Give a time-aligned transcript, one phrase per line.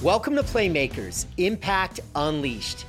[0.00, 2.86] Welcome to Playmakers Impact Unleashed,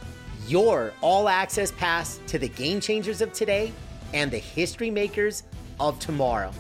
[0.48, 3.74] your all access pass to the game changers of today
[4.14, 5.42] and the history makers
[5.80, 6.52] of tomorrow.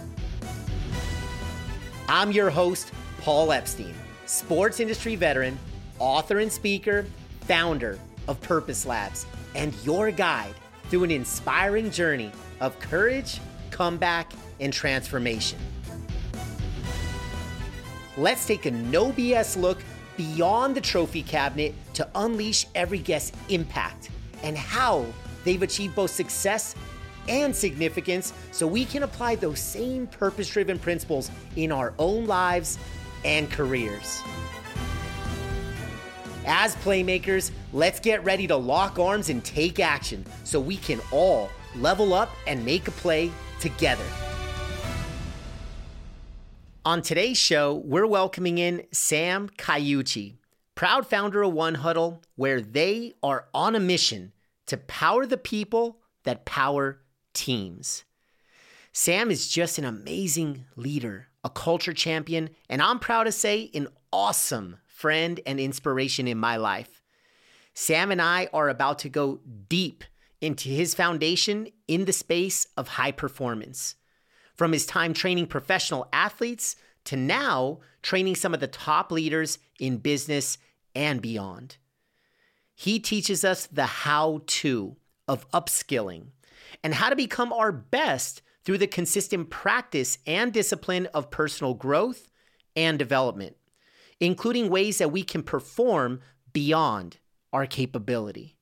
[2.07, 3.93] I'm your host, Paul Epstein,
[4.25, 5.59] sports industry veteran,
[5.99, 7.05] author and speaker,
[7.41, 10.55] founder of Purpose Labs, and your guide
[10.89, 13.39] through an inspiring journey of courage,
[13.69, 15.59] comeback, and transformation.
[18.17, 19.77] Let's take a no BS look
[20.19, 24.09] beyond the trophy cabinet to unleash every guest's impact
[24.43, 25.05] and how
[25.45, 26.75] they've achieved both success
[27.29, 32.77] and significance so we can apply those same purpose driven principles in our own lives
[33.23, 34.21] and careers.
[36.45, 41.49] As playmakers, let's get ready to lock arms and take action so we can all
[41.77, 43.31] level up and make a play
[43.61, 44.03] together.
[46.85, 50.37] On today's show, we're welcoming in Sam Caucci,
[50.75, 54.31] proud founder of One Huddle, where they are on a mission
[54.67, 57.01] to power the people that power
[57.33, 58.05] teams.
[58.93, 63.89] Sam is just an amazing leader, a culture champion, and I'm proud to say an
[64.13, 67.01] awesome friend and inspiration in my life.
[67.73, 70.05] Sam and I are about to go deep
[70.39, 73.95] into his foundation in the space of high performance
[74.59, 79.95] from his time training professional athletes to now training some of the top leaders in
[79.95, 80.57] business
[80.93, 81.77] and beyond.
[82.75, 84.97] He teaches us the how to
[85.29, 86.25] of upskilling
[86.83, 92.27] and how to become our best through the consistent practice and discipline of personal growth
[92.75, 93.55] and development,
[94.19, 96.19] including ways that we can perform
[96.51, 97.17] beyond
[97.53, 98.57] our capability.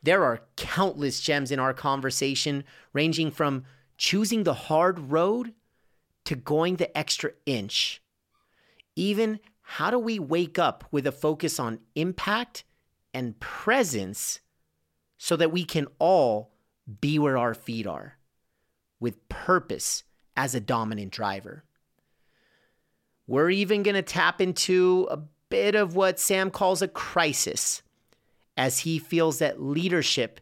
[0.00, 3.64] There are countless gems in our conversation, ranging from
[4.02, 5.54] choosing the hard road
[6.24, 8.02] to going the extra inch.
[8.96, 12.64] Even how do we wake up with a focus on impact
[13.14, 14.40] and presence
[15.18, 16.50] so that we can all
[17.00, 18.18] be where our feet are
[18.98, 20.02] with purpose
[20.36, 21.62] as a dominant driver?
[23.28, 25.18] We're even going to tap into a
[25.48, 27.82] bit of what Sam calls a crisis
[28.56, 30.40] as he feels that leadership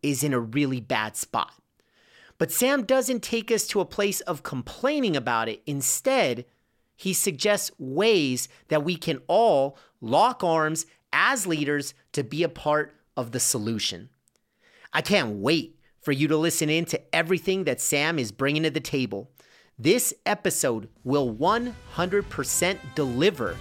[0.00, 1.54] is in a really bad spot.
[2.38, 5.62] But Sam doesn't take us to a place of complaining about it.
[5.66, 6.44] Instead,
[6.96, 12.94] he suggests ways that we can all lock arms as leaders to be a part
[13.16, 14.10] of the solution.
[14.92, 18.70] I can't wait for you to listen in to everything that Sam is bringing to
[18.70, 19.30] the table.
[19.78, 23.56] This episode will 100% deliver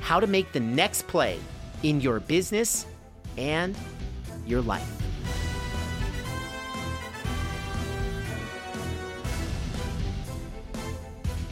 [0.00, 1.38] how to make the next play
[1.82, 2.86] in your business
[3.36, 3.76] and
[4.46, 5.01] your life.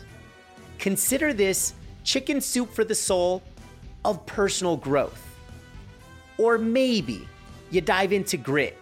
[0.80, 3.42] Consider this chicken soup for the soul
[4.04, 5.28] of personal growth.
[6.38, 7.28] Or maybe
[7.70, 8.78] you dive into Grit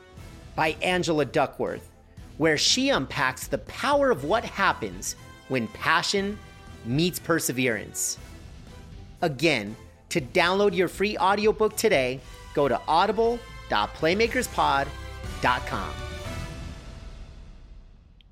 [0.56, 1.90] by Angela Duckworth,
[2.38, 5.16] where she unpacks the power of what happens
[5.50, 6.40] when passion
[6.86, 8.18] meets perseverance.
[9.22, 9.76] Again,
[10.10, 12.20] to download your free audiobook today,
[12.54, 13.38] go to Audible
[13.70, 15.94] www.playmakerspod.com.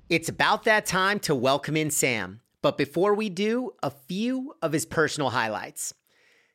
[0.08, 2.40] It's about that time to welcome in Sam.
[2.62, 5.94] But before we do, a few of his personal highlights.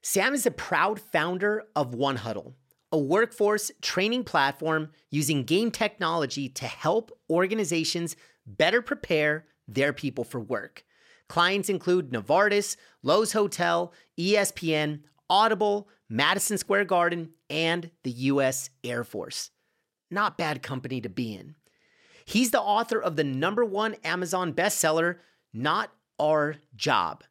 [0.01, 2.56] Sam is a proud founder of One Huddle,
[2.91, 10.41] a workforce training platform using game technology to help organizations better prepare their people for
[10.41, 10.83] work.
[11.30, 12.75] Clients include Novartis,
[13.06, 15.00] Loews Hotel, ESPN,
[15.30, 19.51] Audible, Madison Square Garden, and the US Air Force.
[20.09, 21.55] Not bad company to be in.
[22.25, 25.17] He's the author of the number one Amazon bestseller,
[25.53, 27.23] Not Our Job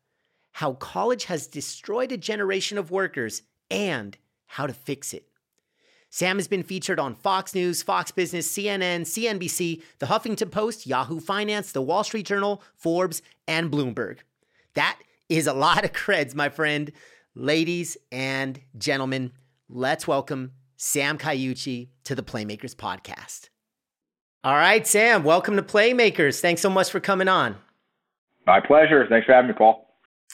[0.53, 4.17] How College Has Destroyed a Generation of Workers and
[4.47, 5.27] How to Fix It.
[6.09, 11.19] Sam has been featured on Fox News, Fox Business, CNN, CNBC, The Huffington Post, Yahoo
[11.19, 14.19] Finance, The Wall Street Journal, Forbes, and Bloomberg.
[14.75, 16.93] That is a lot of creds, my friend.
[17.35, 19.33] Ladies and gentlemen,
[19.75, 23.49] let's welcome Sam Caucci to the Playmakers Podcast.
[24.45, 26.41] All right, Sam, welcome to Playmakers.
[26.41, 27.57] Thanks so much for coming on.
[28.47, 29.07] My pleasure.
[29.09, 29.89] Thanks for having me, Paul.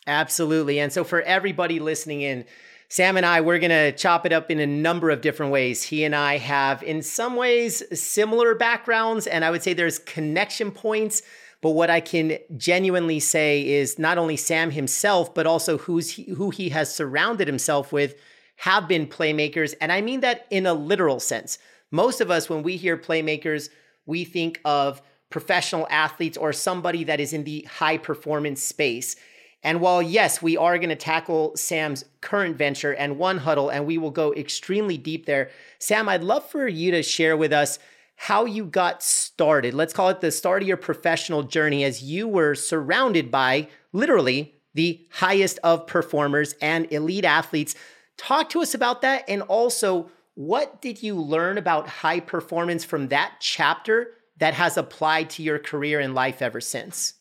[0.06, 0.81] Absolutely.
[0.81, 2.46] And so, for everybody listening in,
[2.88, 5.84] Sam and I, we're going to chop it up in a number of different ways.
[5.84, 10.73] He and I have, in some ways, similar backgrounds, and I would say there's connection
[10.73, 11.23] points.
[11.61, 16.25] But what I can genuinely say is not only Sam himself, but also who's he,
[16.32, 18.14] who he has surrounded himself with
[18.58, 19.75] have been playmakers.
[19.81, 21.58] And I mean that in a literal sense.
[21.90, 23.70] Most of us, when we hear playmakers,
[24.05, 25.00] we think of
[25.31, 29.14] professional athletes or somebody that is in the high performance space.
[29.62, 33.87] And while, yes, we are going to tackle Sam's current venture and One Huddle, and
[33.87, 37.78] we will go extremely deep there, Sam, I'd love for you to share with us
[38.16, 39.75] how you got started.
[39.75, 44.55] Let's call it the start of your professional journey as you were surrounded by literally
[44.75, 47.76] the highest of performers and elite athletes.
[48.19, 49.25] Talk to us about that.
[49.29, 55.31] And also, what did you learn about high performance from that chapter that has applied
[55.31, 57.15] to your career and life ever since?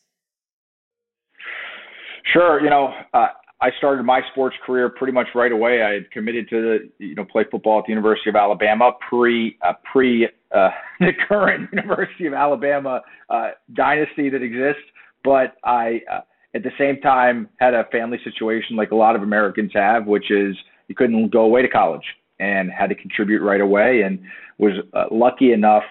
[2.32, 2.62] Sure.
[2.62, 3.28] You know, uh,
[3.60, 5.82] I started my sports career pretty much right away.
[5.82, 9.72] I had committed to you know, play football at the University of Alabama pre uh,
[9.90, 10.68] pre uh,
[11.00, 13.00] the current University of Alabama
[13.30, 14.82] uh, dynasty that exists.
[15.24, 16.20] But I, uh,
[16.54, 20.30] at the same time, had a family situation like a lot of Americans have, which
[20.30, 20.56] is
[20.88, 22.04] you couldn't go away to college
[22.40, 24.20] and had to contribute right away, and
[24.58, 25.84] was uh, lucky enough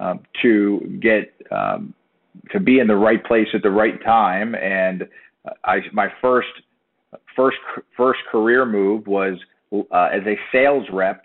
[0.00, 1.94] um, to get um,
[2.50, 4.54] to be in the right place at the right time.
[4.54, 5.08] And
[5.64, 6.48] I my first
[7.36, 7.58] first
[7.96, 9.38] first career move was
[9.72, 11.24] uh, as a sales rep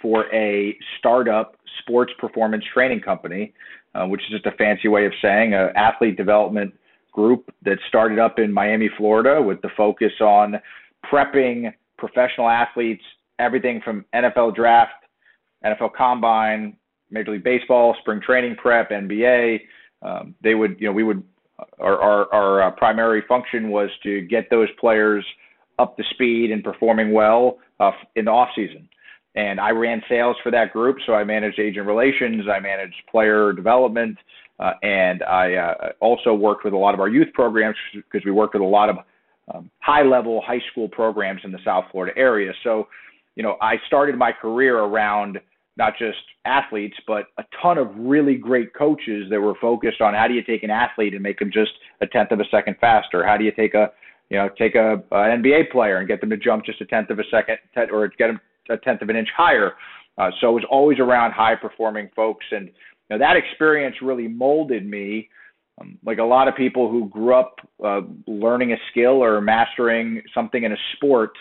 [0.00, 3.52] for a startup sports performance training company,
[3.94, 6.72] uh, which is just a fancy way of saying an athlete development
[7.12, 10.54] group that started up in Miami, Florida, with the focus on
[11.10, 13.02] prepping professional athletes,
[13.38, 14.92] everything from NFL draft,
[15.64, 16.76] NFL combine,
[17.10, 19.60] Major League Baseball, spring training prep, NBA.
[20.02, 21.22] Um, they would, you know, we would
[21.80, 25.24] our, our, our uh, primary function was to get those players
[25.78, 28.88] up to speed and performing well uh, in the off season.
[29.34, 33.52] And I ran sales for that group, so I managed agent relations, I managed player
[33.52, 34.18] development,
[34.58, 38.32] uh, and I uh, also worked with a lot of our youth programs because we
[38.32, 38.96] worked with a lot of
[39.52, 42.52] um, high-level high school programs in the South Florida area.
[42.64, 42.88] So,
[43.36, 45.38] you know, I started my career around
[45.76, 50.26] not just athletes, but a ton of really great coaches that were focused on how
[50.26, 53.24] do you take an athlete and make them just a tenth of a second faster?
[53.24, 53.92] How do you take a,
[54.28, 57.10] you know, take a, an NBA player and get them to jump just a tenth
[57.10, 57.58] of a second
[57.92, 59.74] or get them a tenth of an inch higher?
[60.18, 62.44] Uh, so it was always around high performing folks.
[62.50, 62.72] And you
[63.10, 65.28] know, that experience really molded me.
[65.80, 70.22] Um, like a lot of people who grew up uh, learning a skill or mastering
[70.34, 71.32] something in a sport,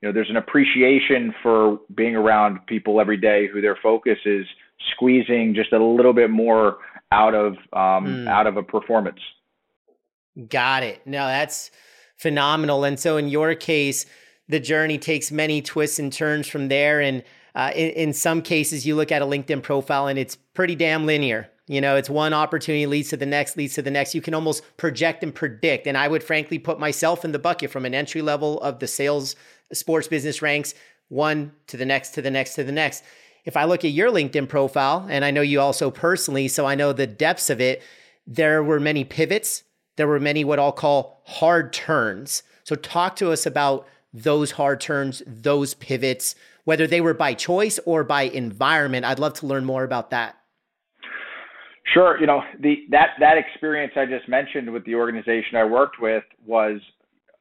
[0.00, 4.46] you know, there's an appreciation for being around people every day who their focus is
[4.94, 6.78] squeezing just a little bit more
[7.12, 8.28] out of um, mm.
[8.28, 9.20] out of a performance.
[10.48, 11.06] Got it.
[11.06, 11.70] No, that's
[12.16, 12.84] phenomenal.
[12.84, 14.06] And so, in your case,
[14.48, 17.00] the journey takes many twists and turns from there.
[17.00, 17.22] And
[17.54, 21.06] uh, in, in some cases, you look at a LinkedIn profile and it's pretty damn
[21.06, 21.50] linear.
[21.72, 24.14] You know, it's one opportunity leads to the next, leads to the next.
[24.14, 25.86] You can almost project and predict.
[25.86, 28.86] And I would frankly put myself in the bucket from an entry level of the
[28.86, 29.36] sales
[29.72, 30.74] sports business ranks,
[31.08, 33.02] one to the next, to the next, to the next.
[33.46, 36.74] If I look at your LinkedIn profile, and I know you also personally, so I
[36.74, 37.82] know the depths of it,
[38.26, 39.62] there were many pivots.
[39.96, 42.42] There were many what I'll call hard turns.
[42.64, 47.80] So, talk to us about those hard turns, those pivots, whether they were by choice
[47.86, 49.06] or by environment.
[49.06, 50.36] I'd love to learn more about that.
[51.92, 52.18] Sure.
[52.20, 56.22] You know, the that that experience I just mentioned with the organization I worked with
[56.46, 56.80] was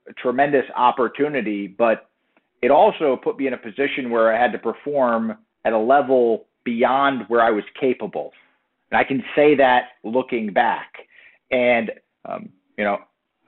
[0.10, 2.10] a tremendous opportunity, but
[2.62, 6.48] it also put me in a position where I had to perform at a level
[6.64, 8.32] beyond where I was capable.
[8.92, 10.94] And I can say that looking back.
[11.52, 11.92] And,
[12.26, 12.98] um, you know,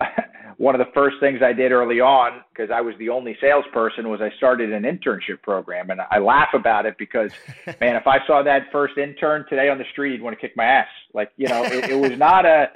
[0.58, 4.10] one of the first things I did early on, because I was the only salesperson,
[4.10, 5.90] was I started an internship program.
[5.90, 7.32] And I laugh about it because,
[7.82, 10.56] man, if I saw that first intern today on the street, he'd want to kick
[10.56, 10.88] my ass.
[11.14, 12.72] Like, you know, it, it was not a,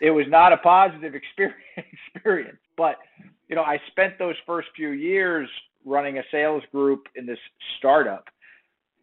[0.00, 1.58] it was not a positive experience.
[2.14, 2.58] experience.
[2.76, 2.96] But,
[3.48, 5.48] you know, I spent those first few years
[5.84, 7.38] running a sales group in this
[7.78, 8.28] startup.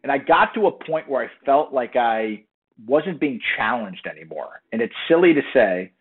[0.02, 2.44] And I got to a point where I felt like I
[2.86, 4.62] wasn't being challenged anymore.
[4.72, 5.92] And it's silly to say,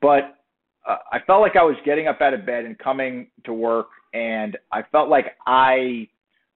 [0.00, 0.38] but
[0.86, 3.88] uh, I felt like I was getting up out of bed and coming to work,
[4.12, 6.08] and I felt like I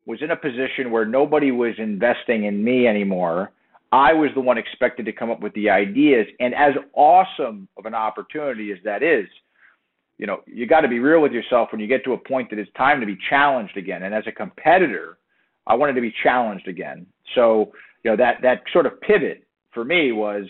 [0.06, 3.52] was in a position where nobody was investing in me anymore.
[3.92, 6.26] I was the one expected to come up with the ideas.
[6.40, 9.26] And as awesome of an opportunity as that is,
[10.18, 12.50] you know, you got to be real with yourself when you get to a point
[12.50, 14.02] that it's time to be challenged again.
[14.02, 15.18] And as a competitor,
[15.66, 17.06] I wanted to be challenged again.
[17.35, 20.44] So, you know, that that sort of pivot for me was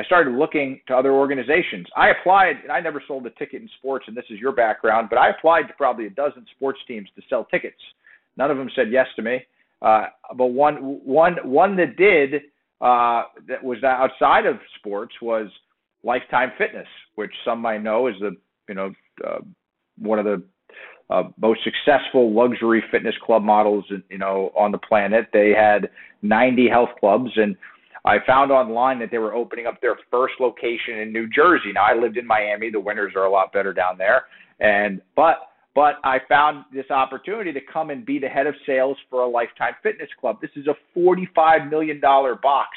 [0.00, 1.86] I started looking to other organizations.
[1.94, 5.08] I applied, and I never sold a ticket in sports, and this is your background,
[5.10, 7.76] but I applied to probably a dozen sports teams to sell tickets.
[8.38, 9.40] None of them said yes to me,
[9.82, 12.44] uh, but one one one that did
[12.80, 15.48] uh, that was outside of sports was
[16.02, 18.34] Lifetime Fitness, which some might know is the
[18.70, 18.94] you know
[19.26, 19.40] uh,
[19.98, 20.42] one of the
[21.10, 25.26] uh, most successful luxury fitness club models you know on the planet.
[25.34, 25.90] They had
[26.22, 27.54] 90 health clubs and
[28.04, 31.72] I found online that they were opening up their first location in New Jersey.
[31.74, 32.70] Now I lived in Miami.
[32.70, 34.24] The winters are a lot better down there.
[34.60, 38.96] And but but I found this opportunity to come and be the head of sales
[39.08, 40.38] for a Lifetime Fitness Club.
[40.40, 42.70] This is a $45 million box,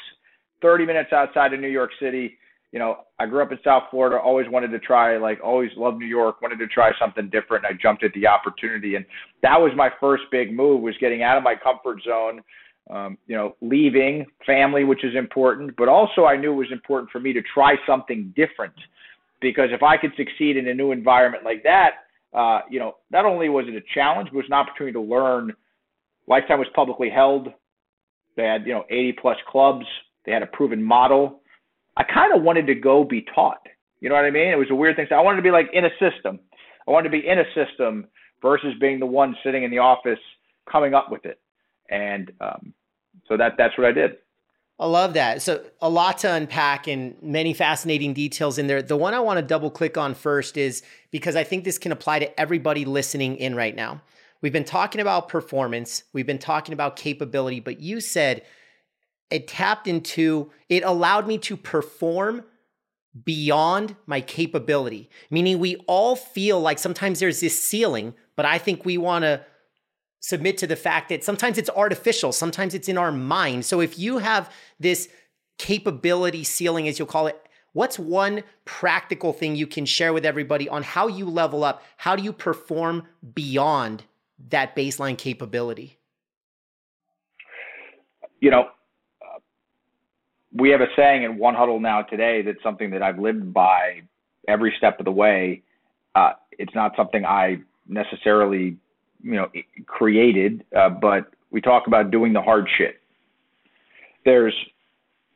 [0.62, 2.38] 30 minutes outside of New York City.
[2.70, 5.98] You know, I grew up in South Florida, always wanted to try, like, always loved
[5.98, 7.64] New York, wanted to try something different.
[7.64, 8.94] I jumped at the opportunity.
[8.94, 9.04] And
[9.42, 12.42] that was my first big move was getting out of my comfort zone
[12.90, 17.10] um, you know, leaving family, which is important, but also I knew it was important
[17.10, 18.74] for me to try something different
[19.40, 21.90] because if I could succeed in a new environment like that,
[22.34, 25.00] uh, you know, not only was it a challenge, but it was an opportunity to
[25.00, 25.52] learn.
[26.26, 27.48] Lifetime was publicly held.
[28.36, 29.86] They had, you know, 80 plus clubs.
[30.26, 31.40] They had a proven model.
[31.96, 33.60] I kind of wanted to go be taught.
[34.00, 34.48] You know what I mean?
[34.48, 35.06] It was a weird thing.
[35.08, 36.40] So I wanted to be like in a system.
[36.86, 38.08] I wanted to be in a system
[38.42, 40.18] versus being the one sitting in the office
[40.70, 41.38] coming up with it
[41.90, 42.74] and um,
[43.26, 44.12] so that that's what I did.
[44.78, 45.40] I love that.
[45.40, 48.82] So a lot to unpack and many fascinating details in there.
[48.82, 51.92] The one I want to double click on first is because I think this can
[51.92, 54.02] apply to everybody listening in right now.
[54.42, 58.42] We've been talking about performance, we've been talking about capability, but you said
[59.30, 62.44] it tapped into it allowed me to perform
[63.24, 65.08] beyond my capability.
[65.30, 69.44] Meaning we all feel like sometimes there's this ceiling, but I think we want to
[70.24, 73.62] submit to the fact that sometimes it's artificial, sometimes it's in our mind.
[73.62, 74.50] So if you have
[74.80, 75.06] this
[75.58, 77.38] capability ceiling, as you'll call it,
[77.74, 81.82] what's one practical thing you can share with everybody on how you level up?
[81.98, 84.04] How do you perform beyond
[84.48, 85.98] that baseline capability?
[88.40, 88.68] You know,
[89.20, 89.40] uh,
[90.54, 94.00] we have a saying in One Huddle now today that's something that I've lived by
[94.48, 95.64] every step of the way.
[96.14, 98.78] Uh, it's not something I necessarily
[99.24, 99.48] you know
[99.86, 103.00] created, uh, but we talk about doing the hard shit.
[104.24, 104.54] There's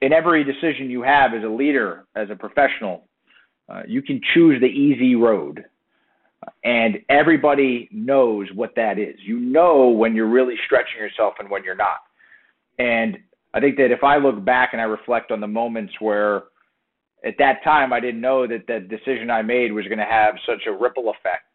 [0.00, 3.04] in every decision you have as a leader, as a professional,
[3.68, 5.64] uh, you can choose the easy road.
[6.64, 9.16] And everybody knows what that is.
[9.18, 11.98] You know when you're really stretching yourself and when you're not.
[12.78, 13.18] And
[13.52, 16.44] I think that if I look back and I reflect on the moments where
[17.24, 20.36] at that time I didn't know that that decision I made was going to have
[20.46, 21.47] such a ripple effect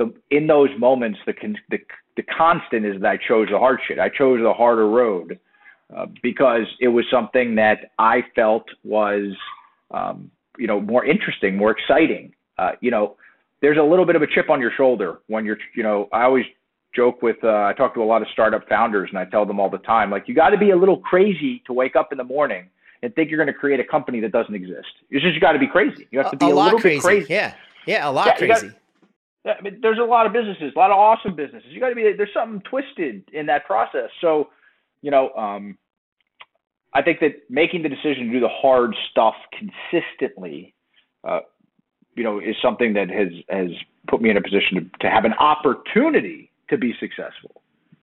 [0.00, 1.34] the in those moments the
[1.68, 1.78] the
[2.16, 3.98] the constant is that I chose the hard shit.
[3.98, 5.38] I chose the harder road
[5.94, 9.36] uh, because it was something that I felt was
[9.90, 12.32] um, you know more interesting, more exciting.
[12.58, 13.16] Uh, you know,
[13.60, 16.22] there's a little bit of a chip on your shoulder when you're you know I
[16.22, 16.46] always
[16.96, 19.60] joke with uh, I talk to a lot of startup founders and I tell them
[19.60, 22.18] all the time like you got to be a little crazy to wake up in
[22.18, 22.68] the morning
[23.02, 24.88] and think you're going to create a company that doesn't exist.
[25.08, 26.08] You just got to be crazy.
[26.10, 26.96] You have to be a, a little crazy.
[26.96, 27.32] bit crazy.
[27.32, 27.54] Yeah,
[27.86, 28.74] yeah, a lot yeah, crazy.
[29.46, 31.70] I mean, there's a lot of businesses, a lot of awesome businesses.
[31.70, 34.10] You got to be there's something twisted in that process.
[34.20, 34.48] So,
[35.02, 35.78] you know, um,
[36.92, 40.74] I think that making the decision to do the hard stuff consistently,
[41.26, 41.40] uh,
[42.16, 43.70] you know, is something that has has
[44.08, 47.62] put me in a position to, to have an opportunity to be successful.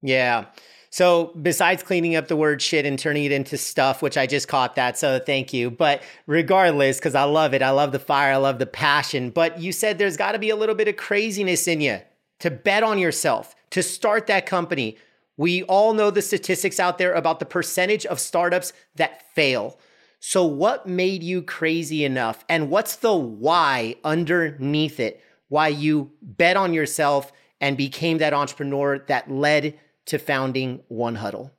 [0.03, 0.47] Yeah.
[0.93, 4.47] So besides cleaning up the word shit and turning it into stuff, which I just
[4.47, 5.71] caught that, so thank you.
[5.71, 9.31] But regardless, because I love it, I love the fire, I love the passion.
[9.31, 12.01] But you said there's got to be a little bit of craziness in you
[12.41, 14.99] to bet on yourself, to start that company.
[15.39, 19.79] We all know the statistics out there about the percentage of startups that fail.
[20.21, 22.45] So, what made you crazy enough?
[22.51, 25.23] And what's the why underneath it?
[25.49, 27.33] Why you bet on yourself
[27.63, 31.53] and became that entrepreneur that led to founding One Huddle?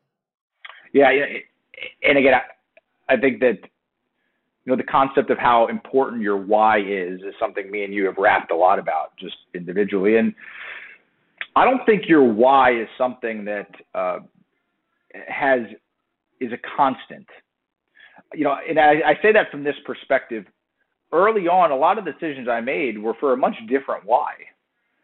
[0.94, 1.10] Yeah,
[2.04, 3.58] and again, I, I think that
[4.66, 8.06] you know the concept of how important your why is is something me and you
[8.06, 10.34] have rapped a lot about just individually, and
[11.56, 14.20] I don't think your why is something that uh,
[15.28, 15.62] has
[16.40, 17.28] is a constant.
[18.34, 20.46] You know, and I, I say that from this perspective.
[21.12, 24.34] Early on, a lot of decisions I made were for a much different why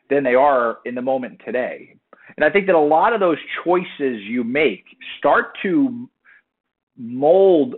[0.09, 1.98] than they are in the moment today.
[2.37, 4.85] And I think that a lot of those choices you make
[5.17, 6.09] start to
[6.97, 7.75] mold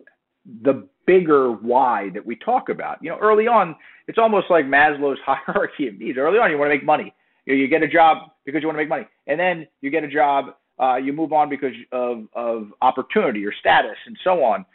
[0.64, 2.98] the bigger why that we talk about.
[3.02, 3.76] You know, early on,
[4.08, 6.18] it's almost like Maslow's hierarchy of needs.
[6.18, 7.14] Early on, you want to make money.
[7.46, 9.90] You, know, you get a job because you want to make money, and then you
[9.90, 10.56] get a job.
[10.80, 14.66] Uh, you move on because of of opportunity or status and so on.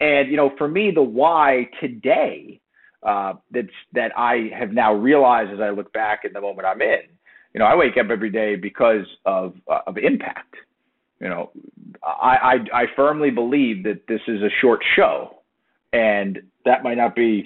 [0.00, 2.60] And you know, for me, the why today
[3.02, 6.82] uh, that's that I have now realized as I look back in the moment I'm
[6.82, 7.02] in.
[7.54, 10.56] You know, I wake up every day because of uh, of impact.
[11.20, 11.50] You know,
[12.02, 15.38] I, I I firmly believe that this is a short show,
[15.92, 17.44] and that might not be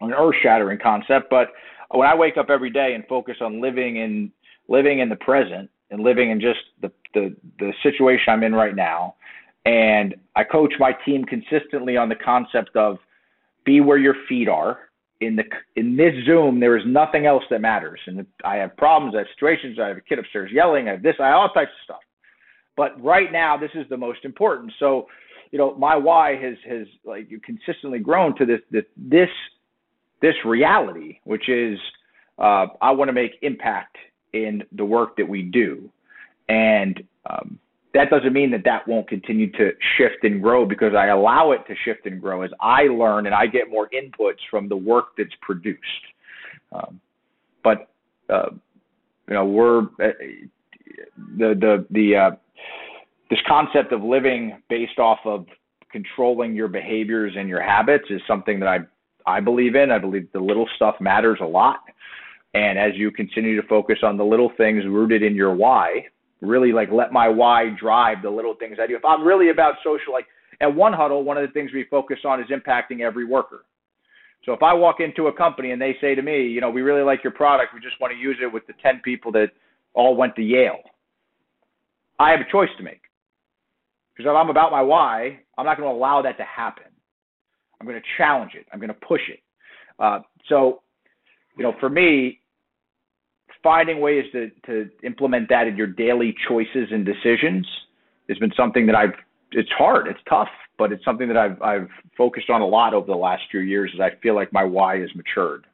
[0.00, 1.48] an earth-shattering concept, but
[1.90, 4.32] when I wake up every day and focus on living in
[4.68, 8.74] living in the present and living in just the the, the situation I'm in right
[8.74, 9.16] now,
[9.66, 12.98] and I coach my team consistently on the concept of
[13.64, 14.78] be where your feet are.
[15.22, 15.44] In the
[15.76, 18.00] in this Zoom, there is nothing else that matters.
[18.06, 21.02] And I have problems, I have situations, I have a kid upstairs yelling, I have
[21.02, 22.00] this, I have all types of stuff.
[22.76, 24.72] But right now, this is the most important.
[24.78, 25.06] So,
[25.50, 28.60] you know, my why has has like consistently grown to this
[28.96, 29.28] this
[30.20, 31.78] this reality, which is
[32.38, 33.96] uh, I want to make impact
[34.32, 35.90] in the work that we do,
[36.48, 37.58] and um,
[37.94, 41.60] that doesn't mean that that won't continue to shift and grow because I allow it
[41.66, 45.08] to shift and grow as I learn and I get more inputs from the work
[45.18, 45.80] that's produced.
[46.72, 47.00] Um,
[47.62, 47.90] but
[48.30, 48.50] uh,
[49.28, 50.12] you know, we're uh,
[51.36, 52.30] the the the uh,
[53.30, 55.46] this concept of living based off of
[55.90, 58.78] controlling your behaviors and your habits is something that I
[59.26, 59.90] I believe in.
[59.90, 61.80] I believe the little stuff matters a lot.
[62.54, 66.06] And as you continue to focus on the little things rooted in your why,
[66.42, 68.96] really like let my why drive the little things I do.
[68.96, 70.26] If I'm really about social, like
[70.60, 73.64] at One Huddle, one of the things we focus on is impacting every worker.
[74.44, 76.82] So if I walk into a company and they say to me, you know, we
[76.82, 79.50] really like your product, we just want to use it with the 10 people that
[79.94, 80.80] all went to Yale,
[82.18, 83.02] I have a choice to make.
[84.14, 86.84] Because if I'm about my why, I'm not going to allow that to happen.
[87.80, 88.66] I'm going to challenge it.
[88.72, 89.40] I'm going to push it.
[89.98, 90.82] Uh, so,
[91.56, 92.40] you know, for me,
[93.62, 97.66] finding ways to, to implement that in your daily choices and decisions
[98.28, 99.14] has been something that I've,
[99.52, 100.48] it's hard, it's tough,
[100.78, 103.90] but it's something that I've, I've focused on a lot over the last few years
[103.94, 105.66] as I feel like my why has matured.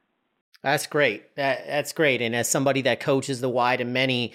[0.61, 1.35] That's great.
[1.35, 2.21] That, that's great.
[2.21, 4.33] And as somebody that coaches the why to many,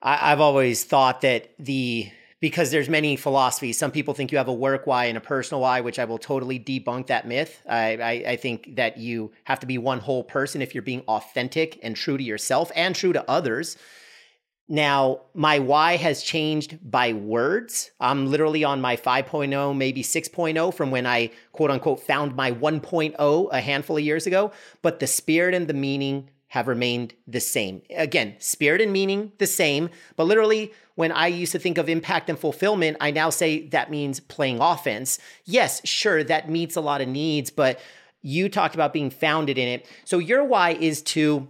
[0.00, 3.78] I, I've always thought that the because there's many philosophies.
[3.78, 6.18] Some people think you have a work why and a personal why, which I will
[6.18, 7.62] totally debunk that myth.
[7.68, 11.02] I, I, I, think that you have to be one whole person if you're being
[11.08, 13.76] authentic and true to yourself and true to others.
[14.68, 17.90] Now, my why has changed by words.
[17.98, 23.48] I'm literally on my 5.0, maybe 6.0 from when I quote unquote found my 1.0
[23.50, 24.52] a handful of years ago.
[24.82, 27.82] But the spirit and the meaning have remained the same.
[27.90, 32.28] Again, spirit and meaning the same, but literally, when I used to think of impact
[32.28, 35.20] and fulfillment, I now say that means playing offense.
[35.44, 37.78] Yes, sure, that meets a lot of needs, but
[38.20, 39.86] you talked about being founded in it.
[40.04, 41.46] So your why is to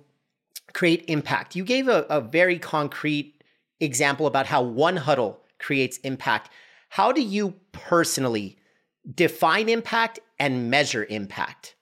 [0.75, 1.57] create impact.
[1.57, 3.43] You gave a, a very concrete
[3.81, 6.51] example about how one huddle creates impact.
[6.91, 8.59] How do you personally
[9.15, 11.75] define impact and measure impact?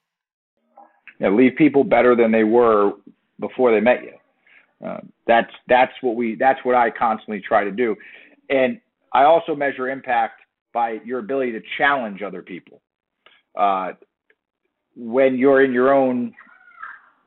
[1.18, 2.92] know, leave people better than they were
[3.40, 4.12] before they met you.
[4.84, 7.96] Uh, that's that's what we that's what I constantly try to do,
[8.50, 8.80] and
[9.12, 10.40] I also measure impact
[10.74, 12.82] by your ability to challenge other people.
[13.58, 13.92] Uh,
[14.94, 16.34] when you're in your own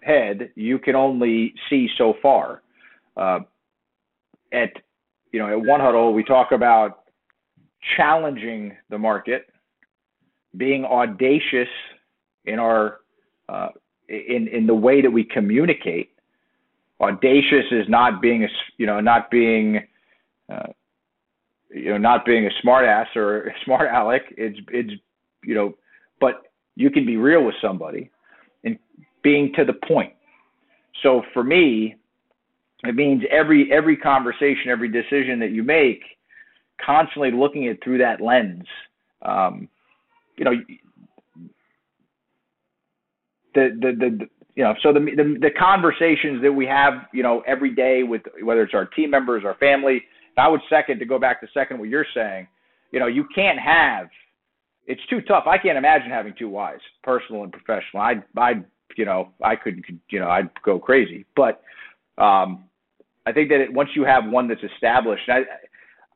[0.01, 2.61] head, you can only see so far.
[3.17, 3.39] Uh,
[4.53, 4.71] at
[5.31, 7.03] you know at one huddle, we talk about
[7.97, 9.47] challenging the market,
[10.55, 11.69] being audacious
[12.45, 12.99] in our
[13.47, 13.69] uh,
[14.07, 16.11] in in the way that we communicate.
[17.01, 19.79] Audacious is not being a you know not being
[20.51, 20.67] uh,
[21.69, 24.23] you know not being a smartass or a smart aleck.
[24.37, 24.91] It's it's
[25.43, 25.75] you know,
[26.19, 26.43] but
[26.75, 28.09] you can be real with somebody
[28.63, 28.77] and
[29.23, 30.13] being to the point.
[31.03, 31.95] So for me,
[32.83, 36.01] it means every every conversation, every decision that you make,
[36.85, 38.65] constantly looking at through that lens.
[39.21, 39.69] Um,
[40.37, 40.51] you know,
[43.53, 47.41] the, the, the, you know, so the, the, the conversations that we have, you know,
[47.47, 50.01] every day with whether it's our team members, our family,
[50.37, 52.45] I would second to go back to second what you're saying.
[52.91, 54.09] You know, you can't have.
[54.85, 55.45] It's too tough.
[55.47, 58.01] I can't imagine having two wives, personal and professional.
[58.01, 58.55] I, I,
[58.97, 61.25] you know, I could, you know, I'd go crazy.
[61.37, 61.63] But
[62.17, 62.65] um,
[63.25, 65.43] I think that it, once you have one that's established, I,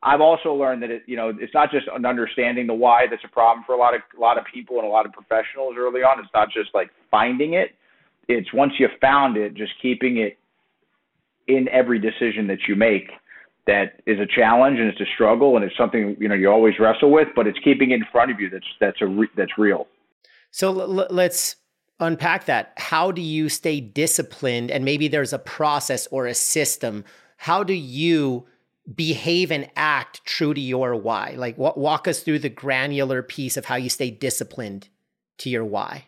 [0.02, 3.24] I've also learned that it, you know, it's not just an understanding the why that's
[3.24, 5.76] a problem for a lot of a lot of people and a lot of professionals
[5.78, 6.18] early on.
[6.18, 7.70] It's not just like finding it.
[8.28, 10.38] It's once you found it, just keeping it
[11.46, 13.10] in every decision that you make.
[13.66, 16.74] That is a challenge and it's a struggle and it's something you know you always
[16.78, 17.28] wrestle with.
[17.34, 19.86] But it's keeping it in front of you that's that's a re- that's real.
[20.50, 21.56] So l- let's
[21.98, 22.74] unpack that.
[22.76, 24.70] How do you stay disciplined?
[24.70, 27.04] And maybe there's a process or a system.
[27.38, 28.46] How do you
[28.92, 31.34] behave and act true to your why?
[31.36, 34.88] Like, walk us through the granular piece of how you stay disciplined
[35.38, 36.06] to your why.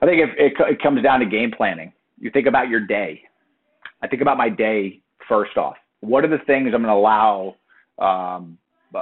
[0.00, 1.92] I think it, it, it comes down to game planning.
[2.18, 3.22] You think about your day.
[4.02, 5.76] I think about my day first off.
[6.00, 7.56] What are the things I'm going to allow?
[7.98, 8.58] Um,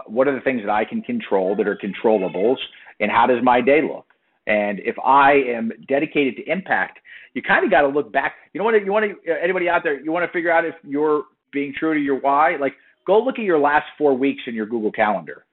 [0.06, 2.56] what are the things that I can control that are controllables?
[2.98, 4.06] And how does my day look?
[4.46, 6.98] And if I am dedicated to impact,
[7.34, 8.34] you kind of got to look back.
[8.52, 8.74] You know what?
[8.84, 10.00] You want to anybody out there?
[10.00, 12.56] You want to figure out if you're being true to your why?
[12.56, 12.74] Like,
[13.06, 15.44] go look at your last four weeks in your Google Calendar,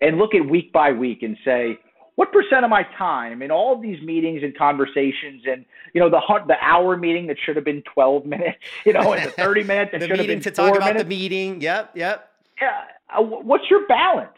[0.00, 1.78] and look at week by week and say,
[2.16, 6.10] what percent of my time in all of these meetings and conversations and you know
[6.10, 9.64] the the hour meeting that should have been 12 minutes you know and the 30
[9.64, 11.02] minutes that should have been to talk about minutes.
[11.04, 11.60] the meeting.
[11.60, 12.30] Yep yep.
[12.60, 12.82] Yeah
[13.16, 14.30] uh, what's your balance?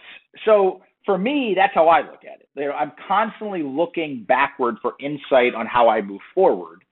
[0.45, 2.49] So for me that's how i look at it.
[2.57, 6.85] You know, i'm constantly looking backward for insight on how i move forward.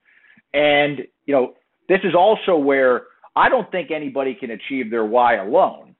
[0.54, 1.54] And you know
[1.88, 3.04] this is also where
[3.36, 5.91] i don't think anybody can achieve their why alone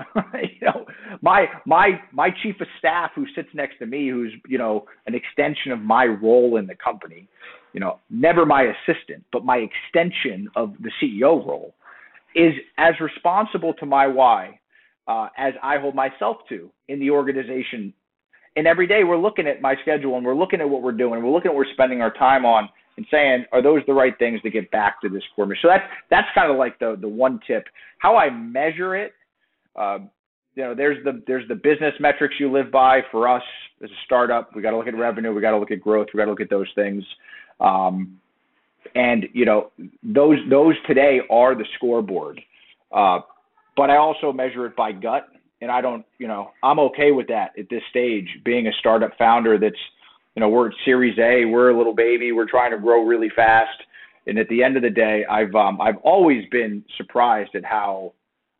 [0.34, 0.84] you know,
[1.22, 5.14] my my my chief of staff who sits next to me, who's you know an
[5.14, 7.28] extension of my role in the company,
[7.72, 11.74] you know, never my assistant, but my extension of the CEO role,
[12.34, 14.58] is as responsible to my why
[15.06, 17.92] uh, as I hold myself to in the organization.
[18.56, 21.22] And every day we're looking at my schedule and we're looking at what we're doing.
[21.22, 24.16] We're looking at what we're spending our time on and saying, are those the right
[24.18, 25.62] things to get back to this core mission?
[25.62, 27.64] So that's that's kind of like the the one tip.
[27.98, 29.12] How I measure it
[29.76, 29.98] uh,
[30.54, 33.00] you know, there's the there's the business metrics you live by.
[33.10, 33.42] For us
[33.82, 36.08] as a startup, we got to look at revenue, we got to look at growth,
[36.14, 37.02] we got to look at those things.
[37.60, 38.20] Um,
[38.94, 39.70] and you know,
[40.02, 42.40] those those today are the scoreboard.
[42.92, 43.20] Uh,
[43.76, 45.26] but I also measure it by gut,
[45.60, 48.28] and I don't, you know, I'm okay with that at this stage.
[48.44, 49.74] Being a startup founder, that's,
[50.36, 53.30] you know, we're at Series A, we're a little baby, we're trying to grow really
[53.34, 53.82] fast,
[54.26, 58.12] and at the end of the day, I've um, I've always been surprised at how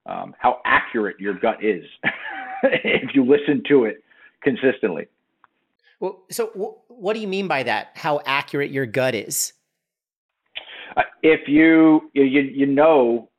[0.06, 1.84] um, how accurate your gut is
[2.62, 4.02] if you listen to it
[4.42, 5.06] consistently.
[6.00, 7.92] Well, so w- what do you mean by that?
[7.94, 9.52] How accurate your gut is?
[10.96, 13.30] Uh, if you you you know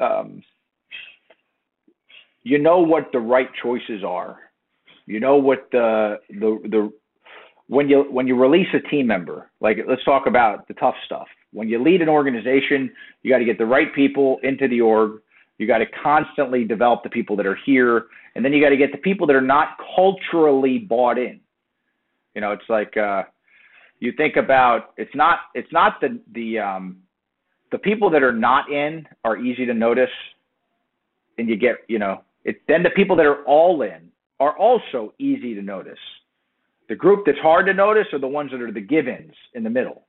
[0.00, 0.42] um,
[2.42, 4.38] you know what the right choices are.
[5.06, 6.92] You know what the the the
[7.68, 11.26] when you when you release a team member, like let's talk about the tough stuff.
[11.52, 12.90] When you lead an organization,
[13.22, 15.20] you got to get the right people into the org
[15.58, 18.76] you got to constantly develop the people that are here, and then you got to
[18.76, 21.40] get the people that are not culturally bought in.
[22.34, 23.24] You know, it's like uh,
[23.98, 26.98] you think about it's not it's not the the um,
[27.72, 30.10] the people that are not in are easy to notice,
[31.36, 32.62] and you get you know it.
[32.68, 35.98] Then the people that are all in are also easy to notice.
[36.88, 39.68] The group that's hard to notice are the ones that are the give-ins in the
[39.68, 40.06] middle,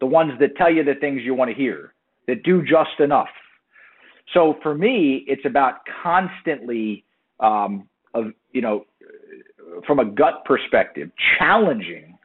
[0.00, 1.92] the ones that tell you the things you want to hear,
[2.26, 3.28] that do just enough
[4.34, 7.04] so for me, it's about constantly,
[7.40, 8.86] um, of, you know,
[9.86, 12.18] from a gut perspective, challenging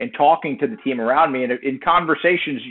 [0.00, 1.44] and talking to the team around me.
[1.44, 2.62] And in conversations,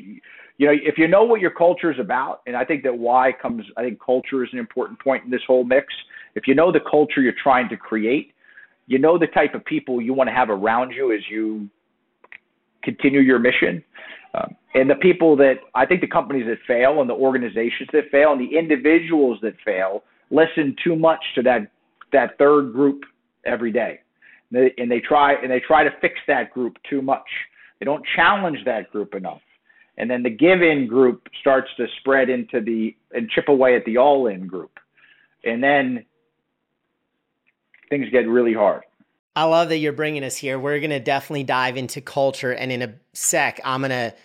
[0.57, 3.31] you know, if you know what your culture is about, and I think that why
[3.41, 5.87] comes, I think culture is an important point in this whole mix.
[6.35, 8.33] If you know the culture you're trying to create,
[8.87, 11.69] you know the type of people you want to have around you as you
[12.83, 13.83] continue your mission.
[14.33, 18.11] Um, and the people that I think the companies that fail and the organizations that
[18.11, 21.71] fail and the individuals that fail listen too much to that
[22.13, 23.03] that third group
[23.45, 23.99] every day.
[24.51, 27.27] They, and they try and they try to fix that group too much.
[27.79, 29.41] They don't challenge that group enough.
[29.97, 33.83] And then the give in group starts to spread into the and chip away at
[33.85, 34.71] the all in group.
[35.43, 36.05] And then
[37.89, 38.83] things get really hard.
[39.37, 40.57] I love that you're bringing us here.
[40.57, 44.15] We're going to definitely dive into culture and in a sec I'm going to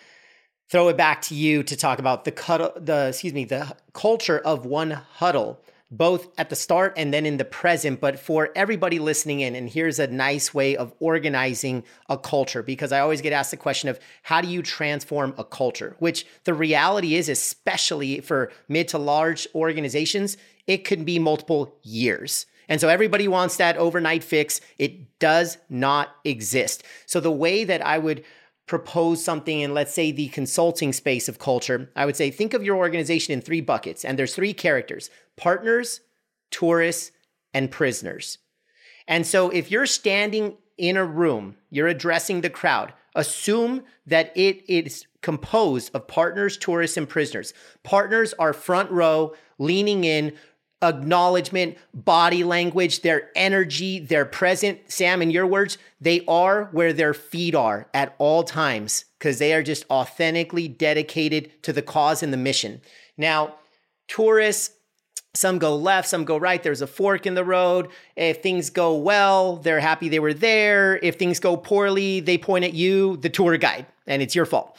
[0.70, 4.38] throw it back to you to talk about the cut the excuse me the culture
[4.38, 8.98] of one huddle both at the start and then in the present but for everybody
[8.98, 13.34] listening in and here's a nice way of organizing a culture because i always get
[13.34, 18.20] asked the question of how do you transform a culture which the reality is especially
[18.20, 23.76] for mid to large organizations it could be multiple years and so everybody wants that
[23.76, 28.24] overnight fix it does not exist so the way that i would
[28.66, 32.62] propose something in, let's say, the consulting space of culture, I would say think of
[32.62, 36.00] your organization in three buckets, and there's three characters partners,
[36.50, 37.12] tourists,
[37.52, 38.38] and prisoners.
[39.08, 44.64] And so if you're standing in a room, you're addressing the crowd, assume that it
[44.70, 47.52] is composed of partners, tourists, and prisoners.
[47.82, 50.34] Partners are front row, leaning in,
[50.82, 54.80] acknowledgement, body language, their energy, their present.
[54.90, 59.54] Sam, in your words, they are where their feet are at all times because they
[59.54, 62.80] are just authentically dedicated to the cause and the mission.
[63.16, 63.54] Now,
[64.08, 64.74] tourists,
[65.34, 66.62] some go left, some go right.
[66.62, 67.88] There's a fork in the road.
[68.16, 70.98] If things go well, they're happy they were there.
[71.02, 74.76] If things go poorly, they point at you, the tour guide, and it's your fault.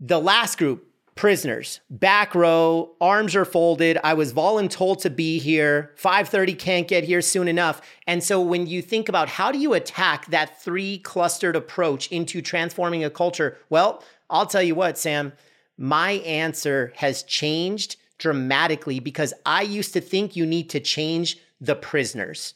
[0.00, 0.87] The last group,
[1.18, 3.98] prisoners, back row, arms are folded.
[4.04, 5.90] I was voluntold to be here.
[5.96, 7.82] 5:30 can't get here soon enough.
[8.06, 12.40] And so when you think about how do you attack that three clustered approach into
[12.40, 14.00] transforming a culture, well,
[14.30, 15.32] I'll tell you what, Sam,
[15.76, 21.74] my answer has changed dramatically because I used to think you need to change the
[21.74, 22.54] prisoners.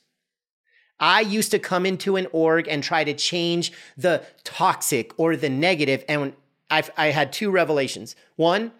[1.00, 5.50] I used to come into an org and try to change the toxic or the
[5.50, 6.34] negative, and
[6.72, 8.16] I've, I had two revelations.
[8.36, 8.72] One,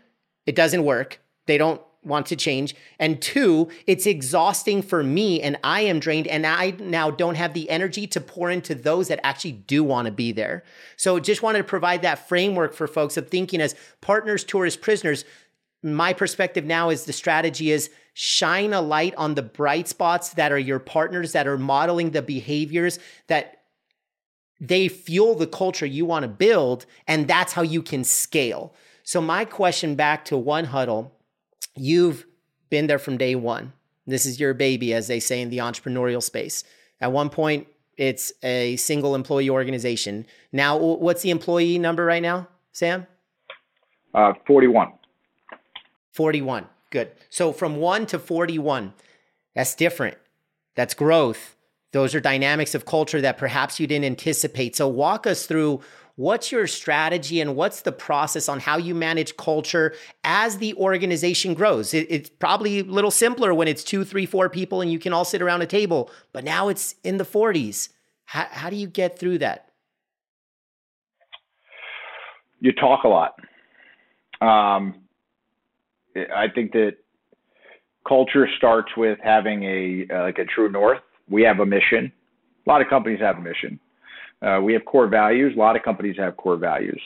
[0.47, 1.21] it doesn't work.
[1.47, 2.75] They don't want to change.
[2.99, 7.55] And two, it's exhausting for me and I am drained and I now don't have
[7.55, 10.65] the energy to pour into those that actually do want to be there.
[10.97, 15.25] So just wanted to provide that framework for folks of thinking as partners, tourists, prisoners
[15.83, 20.53] my perspective now is the strategy is shine a light on the bright spots that
[20.53, 23.62] are your partners that are modeling the behaviors that
[24.63, 28.73] they fuel the culture you want to build and that's how you can scale
[29.03, 31.13] so my question back to one huddle
[31.75, 32.25] you've
[32.71, 33.73] been there from day one
[34.07, 36.65] this is your baby as they say in the entrepreneurial space
[37.01, 37.67] at one point
[37.99, 43.07] it's a single employee organization now what's the employee number right now sam
[44.15, 44.93] uh, 41
[46.13, 46.67] 41.
[46.91, 47.11] Good.
[47.31, 48.93] So from 1 to 41,
[49.55, 50.19] that's different.
[50.75, 51.57] That's growth.
[51.93, 54.75] Those are dynamics of culture that perhaps you didn't anticipate.
[54.77, 55.81] So walk us through
[56.17, 61.55] what's your strategy and what's the process on how you manage culture as the organization
[61.55, 61.95] grows.
[61.95, 65.13] It, it's probably a little simpler when it's two, three, four people and you can
[65.13, 67.91] all sit around a table, but now it's in the 40s.
[68.25, 69.69] How, how do you get through that?
[72.61, 73.35] You talk a lot.
[74.41, 74.95] Um,
[76.17, 76.93] I think that
[78.07, 81.01] culture starts with having a uh, like a true north.
[81.29, 82.13] We have a mission.
[82.67, 83.79] A lot of companies have a mission.
[84.43, 85.53] Uh, we have core values.
[85.57, 87.01] A lot of companies have core values.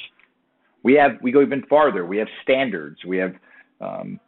[0.82, 2.06] We have we go even farther.
[2.06, 2.98] We have standards.
[3.06, 3.34] We have
[3.80, 4.20] um,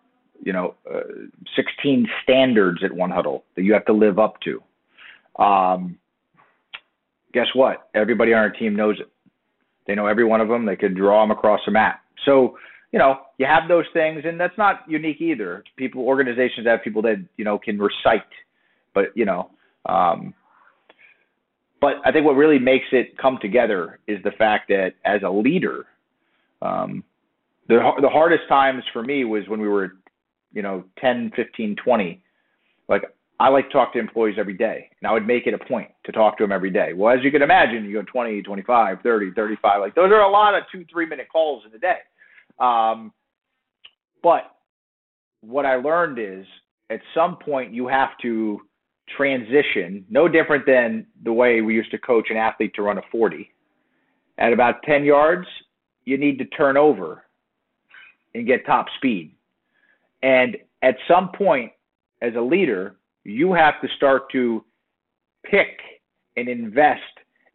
[0.42, 1.00] you know uh,
[1.56, 5.42] 16 standards at one huddle that you have to live up to.
[5.42, 5.98] Um,
[7.32, 7.88] guess what?
[7.94, 9.10] Everybody on our team knows it.
[9.86, 10.66] They know every one of them.
[10.66, 12.00] They could draw them across a map.
[12.24, 12.58] So
[12.92, 15.62] you know, you have those things, and that's not unique either.
[15.76, 18.22] People, organizations have people that you know can recite,
[18.94, 19.50] but you know,
[19.88, 20.34] um,
[21.80, 25.30] but I think what really makes it come together is the fact that as a
[25.30, 25.86] leader,
[26.60, 27.04] um,
[27.68, 29.92] the the hardest times for me was when we were,
[30.52, 32.22] you know, 10, 15, 20.
[32.88, 33.02] Like
[33.38, 35.90] I like to talk to employees every day, and I would make it a point
[36.04, 36.92] to talk to them every day.
[36.94, 39.80] Well, as you can imagine, you go 20, 25, 30, 35.
[39.80, 41.98] Like those are a lot of two, three minute calls in a day.
[42.58, 43.12] Um,
[44.22, 44.56] but
[45.42, 46.44] what I learned is
[46.90, 48.60] at some point you have to
[49.16, 53.02] transition, no different than the way we used to coach an athlete to run a
[53.10, 53.50] 40.
[54.38, 55.46] At about 10 yards,
[56.04, 57.24] you need to turn over
[58.34, 59.34] and get top speed.
[60.22, 61.72] And at some point,
[62.22, 64.64] as a leader, you have to start to
[65.44, 65.80] pick
[66.36, 67.02] and invest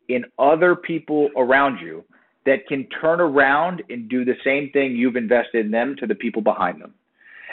[0.09, 2.03] in other people around you
[2.45, 6.15] that can turn around and do the same thing you've invested in them to the
[6.15, 6.93] people behind them.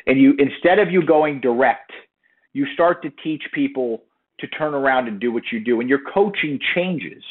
[0.06, 1.92] And you instead of you going direct,
[2.52, 4.02] you start to teach people
[4.40, 7.22] to turn around and do what you do and your coaching changes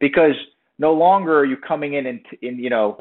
[0.00, 0.34] because
[0.78, 3.00] no longer are you coming in and in you know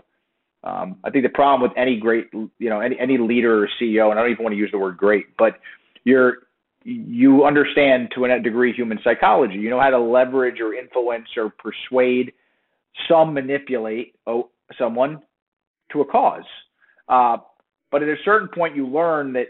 [0.63, 4.09] um, I think the problem with any great you know any any leader or CEO
[4.11, 5.59] and I don't even want to use the word great but
[6.03, 6.37] you're
[6.83, 11.49] you understand to a degree human psychology you know how to leverage or influence or
[11.49, 12.33] persuade
[13.07, 15.21] some manipulate oh, someone
[15.91, 16.43] to a cause.
[17.07, 17.37] Uh,
[17.91, 19.47] but at a certain point, you learn that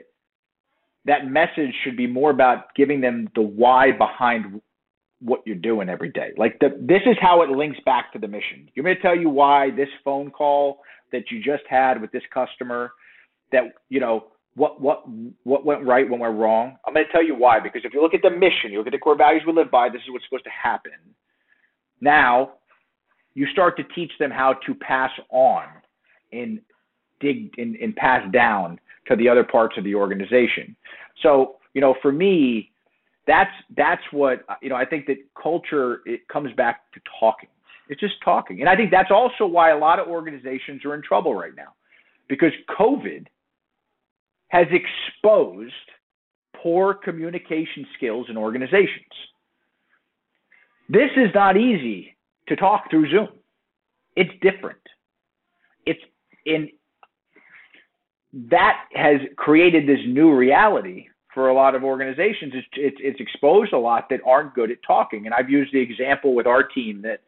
[1.09, 4.61] that message should be more about giving them the why behind
[5.21, 6.29] what you're doing every day.
[6.37, 8.69] Like the, this is how it links back to the mission.
[8.75, 12.91] You may tell you why this phone call that you just had with this customer
[13.51, 15.03] that you know what what
[15.43, 16.77] what went right, what went wrong.
[16.85, 18.87] I'm going to tell you why because if you look at the mission, you look
[18.87, 19.89] at the core values we live by.
[19.89, 20.91] This is what's supposed to happen.
[22.01, 22.51] Now
[23.33, 25.65] you start to teach them how to pass on
[26.31, 26.59] and
[27.19, 30.75] dig and, and pass down to the other parts of the organization.
[31.21, 32.71] So, you know, for me,
[33.27, 34.75] that's that's what you know.
[34.75, 37.49] I think that culture it comes back to talking.
[37.87, 41.01] It's just talking, and I think that's also why a lot of organizations are in
[41.01, 41.73] trouble right now,
[42.27, 43.27] because COVID
[44.49, 45.73] has exposed
[46.55, 49.13] poor communication skills in organizations.
[50.87, 52.15] This is not easy
[52.47, 53.29] to talk through Zoom.
[54.15, 54.81] It's different.
[55.85, 55.99] It's
[56.45, 56.69] in
[58.33, 62.53] that has created this new reality for a lot of organizations.
[62.55, 65.25] It's, it's, it's exposed a lot that aren't good at talking.
[65.25, 67.21] And I've used the example with our team that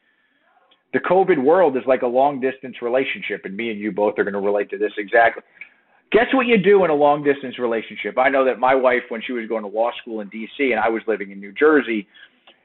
[0.93, 4.23] the COVID world is like a long distance relationship, and me and you both are
[4.23, 5.43] going to relate to this exactly.
[6.11, 8.17] Guess what you do in a long distance relationship?
[8.17, 10.79] I know that my wife, when she was going to law school in DC and
[10.79, 12.07] I was living in New Jersey,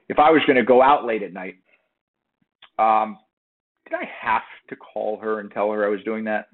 [0.09, 1.55] if I was going to go out late at night,
[2.79, 3.19] um,
[3.89, 6.49] did I have to call her and tell her I was doing that?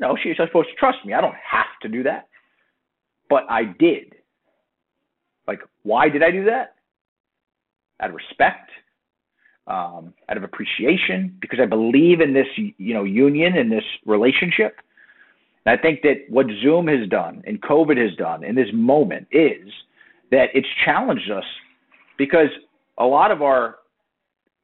[0.00, 1.12] No, she's supposed to trust me.
[1.12, 2.28] I don't have to do that.
[3.28, 4.14] But I did.
[5.46, 6.74] Like, why did I do that?
[8.00, 8.70] Out of respect,
[9.66, 14.76] um, out of appreciation, because I believe in this, you know, union and this relationship.
[15.66, 19.26] And I think that what Zoom has done and COVID has done in this moment
[19.32, 19.68] is
[20.30, 21.44] that it's challenged us
[22.16, 22.48] because
[22.98, 23.76] a lot of our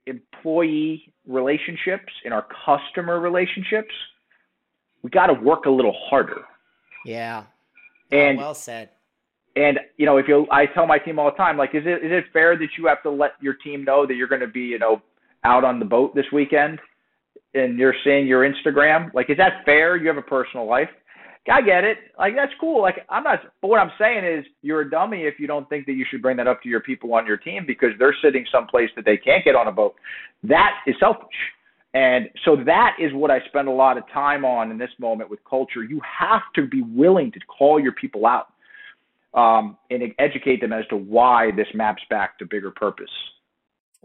[0.06, 3.94] employee relationships and our customer relationships,
[5.04, 6.42] we got to work a little harder.
[7.04, 7.44] Yeah.
[8.10, 8.88] Oh, and oh, well said.
[9.54, 12.04] And you know, if you, I tell my team all the time, like, is it
[12.04, 14.48] is it fair that you have to let your team know that you're going to
[14.48, 15.00] be, you know,
[15.44, 16.80] out on the boat this weekend,
[17.52, 19.14] and you're seeing your Instagram?
[19.14, 19.96] Like, is that fair?
[19.96, 20.88] You have a personal life.
[21.52, 21.98] I get it.
[22.18, 22.80] Like that's cool.
[22.80, 23.40] Like I'm not.
[23.60, 26.22] But what I'm saying is, you're a dummy if you don't think that you should
[26.22, 29.18] bring that up to your people on your team because they're sitting someplace that they
[29.18, 29.94] can't get on a boat.
[30.42, 31.36] That is selfish.
[31.94, 35.30] And so that is what I spend a lot of time on in this moment
[35.30, 35.85] with culture.
[35.85, 38.48] You have to be willing to call your people out
[39.33, 43.11] um, and educate them as to why this maps back to bigger purpose.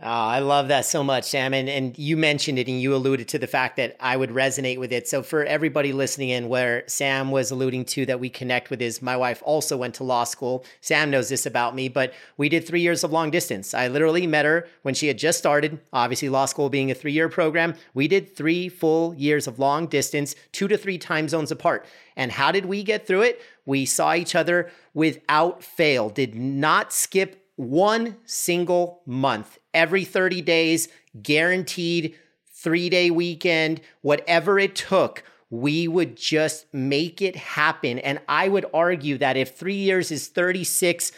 [0.01, 1.53] Oh, I love that so much, Sam.
[1.53, 4.79] And, and you mentioned it and you alluded to the fact that I would resonate
[4.79, 5.09] with it.
[5.09, 9.01] So, for everybody listening in, where Sam was alluding to that we connect with is
[9.01, 10.63] my wife also went to law school.
[10.79, 13.73] Sam knows this about me, but we did three years of long distance.
[13.73, 17.11] I literally met her when she had just started, obviously, law school being a three
[17.11, 17.75] year program.
[17.93, 21.85] We did three full years of long distance, two to three time zones apart.
[22.15, 23.41] And how did we get through it?
[23.65, 30.87] We saw each other without fail, did not skip one single month every 30 days,
[31.21, 32.15] guaranteed
[32.51, 37.99] three day weekend, whatever it took, we would just make it happen.
[37.99, 41.11] And I would argue that if three years is 36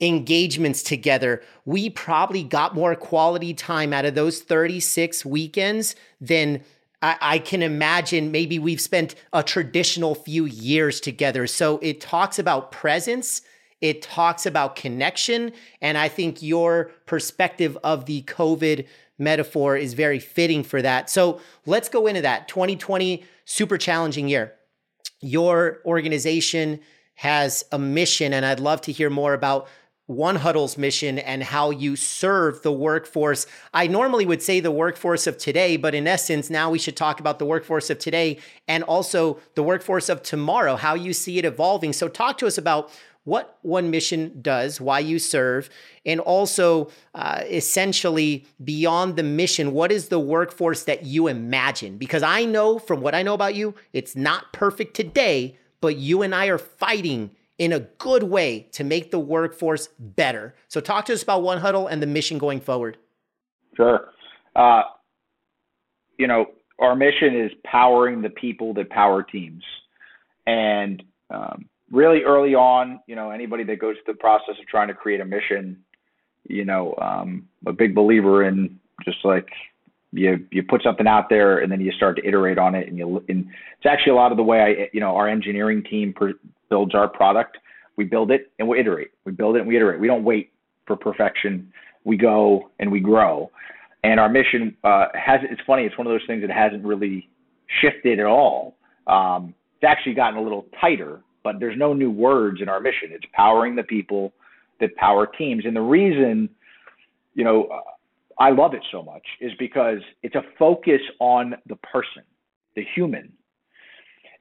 [0.00, 6.62] engagements together, we probably got more quality time out of those 36 weekends than
[7.00, 11.46] I, I can imagine maybe we've spent a traditional few years together.
[11.46, 13.42] So it talks about presence
[13.82, 15.52] it talks about connection.
[15.82, 18.86] And I think your perspective of the COVID
[19.18, 21.10] metaphor is very fitting for that.
[21.10, 22.48] So let's go into that.
[22.48, 24.54] 2020, super challenging year.
[25.20, 26.80] Your organization
[27.16, 29.68] has a mission, and I'd love to hear more about
[30.06, 33.46] one Huddle's mission and how you serve the workforce.
[33.72, 37.20] I normally would say the workforce of today, but in essence, now we should talk
[37.20, 41.44] about the workforce of today and also the workforce of tomorrow, how you see it
[41.44, 41.92] evolving.
[41.92, 42.90] So, talk to us about
[43.24, 45.70] what One Mission does, why you serve,
[46.04, 51.98] and also uh, essentially beyond the mission, what is the workforce that you imagine?
[51.98, 56.22] Because I know from what I know about you, it's not perfect today, but you
[56.22, 60.54] and I are fighting in a good way to make the workforce better.
[60.68, 62.96] So, talk to us about One Huddle and the mission going forward.
[63.76, 64.08] Sure.
[64.56, 64.82] Uh,
[66.18, 66.46] you know,
[66.78, 69.62] our mission is powering the people that power teams.
[70.46, 74.88] And um, really early on, you know, anybody that goes through the process of trying
[74.88, 75.76] to create a mission,
[76.48, 79.46] you know, um, a big believer in just like
[80.12, 82.98] you you put something out there and then you start to iterate on it and
[82.98, 86.12] you and it's actually a lot of the way I you know our engineering team
[86.12, 86.32] per,
[86.68, 87.58] builds our product.
[87.96, 89.10] We build it and we iterate.
[89.24, 90.00] We build it and we iterate.
[90.00, 90.52] We don't wait
[90.86, 91.72] for perfection.
[92.04, 93.50] We go and we grow.
[94.04, 95.84] And our mission uh, has it's funny.
[95.84, 97.28] It's one of those things that hasn't really
[97.80, 98.76] shifted at all.
[99.06, 103.10] Um, it's actually gotten a little tighter but there's no new words in our mission.
[103.10, 104.32] It's powering the people
[104.80, 105.64] that power teams.
[105.66, 106.48] And the reason,
[107.34, 107.68] you know,
[108.38, 112.22] I love it so much is because it's a focus on the person,
[112.76, 113.32] the human.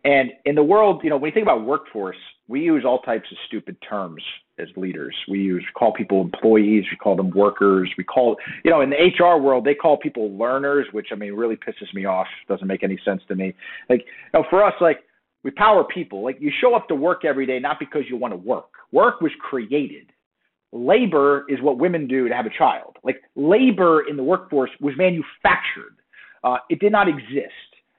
[0.04, 3.32] And in the world, you know, when you think about workforce, we use all types
[3.32, 4.24] of stupid terms
[4.58, 5.16] as leaders.
[5.30, 8.96] We use call people employees, we call them workers, we call you know, in the
[8.98, 12.28] HR world they call people learners, which I mean really pisses me off.
[12.48, 13.54] Doesn't make any sense to me.
[13.90, 15.04] Like you know, for us, like
[15.44, 16.24] we power people.
[16.24, 18.70] Like you show up to work every day not because you want to work.
[18.92, 20.12] Work was created.
[20.72, 22.98] Labor is what women do to have a child.
[23.04, 25.98] Like labor in the workforce was manufactured.
[26.44, 27.54] Uh, it did not exist.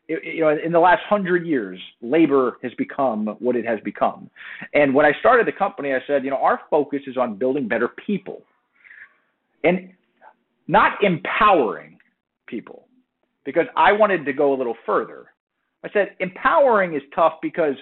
[0.08, 4.30] It, you know, in the last hundred years, labor has become what it has become.
[4.74, 7.68] And when I started the company, I said, you know, our focus is on building
[7.68, 8.42] better people,
[9.62, 9.90] and
[10.66, 11.98] not empowering
[12.46, 12.86] people,
[13.44, 15.26] because I wanted to go a little further.
[15.84, 17.74] I said empowering is tough because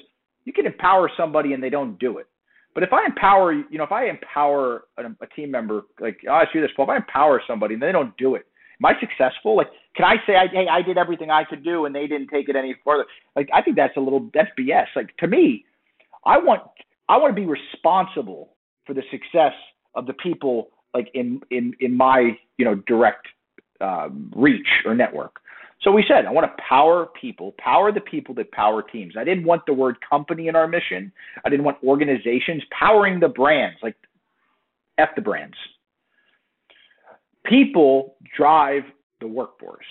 [0.44, 2.26] you can empower somebody and they don't do it.
[2.74, 6.32] But if I empower, you know, if I empower a, a team member, like oh,
[6.32, 8.46] I see this, well, if I empower somebody and they don't do it,
[8.82, 9.56] am I successful?
[9.56, 12.48] Like, can I say, hey, I did everything I could do and they didn't take
[12.48, 13.06] it any further?
[13.34, 14.86] Like, I think that's a little, that's BS.
[14.94, 15.64] Like, to me,
[16.24, 16.62] I want,
[17.08, 18.50] I want to be responsible
[18.86, 19.52] for the success
[19.94, 23.26] of the people, like in in in my you know direct
[23.80, 25.39] um, reach or network.
[25.82, 29.14] So we said, I want to power people, power the people that power teams.
[29.18, 31.10] I didn't want the word company in our mission.
[31.44, 33.96] I didn't want organizations powering the brands, like
[34.98, 35.56] F the brands.
[37.46, 38.82] People drive
[39.20, 39.86] the workforce.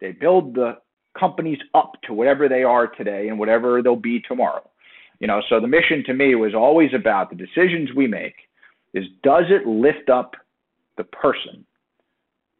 [0.00, 0.78] They build the
[1.18, 4.68] companies up to whatever they are today and whatever they'll be tomorrow.
[5.20, 8.34] You know, so the mission to me was always about the decisions we make
[8.94, 10.34] is does it lift up
[10.96, 11.64] the person?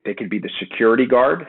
[0.04, 1.46] They could be the security guard.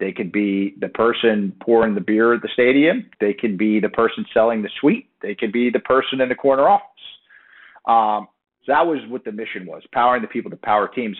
[0.00, 3.08] They could be the person pouring the beer at the stadium.
[3.20, 5.08] They could be the person selling the suite.
[5.22, 6.88] They could be the person in the corner office.
[7.86, 8.28] Um,
[8.64, 11.16] so that was what the mission was: powering the people to power teams.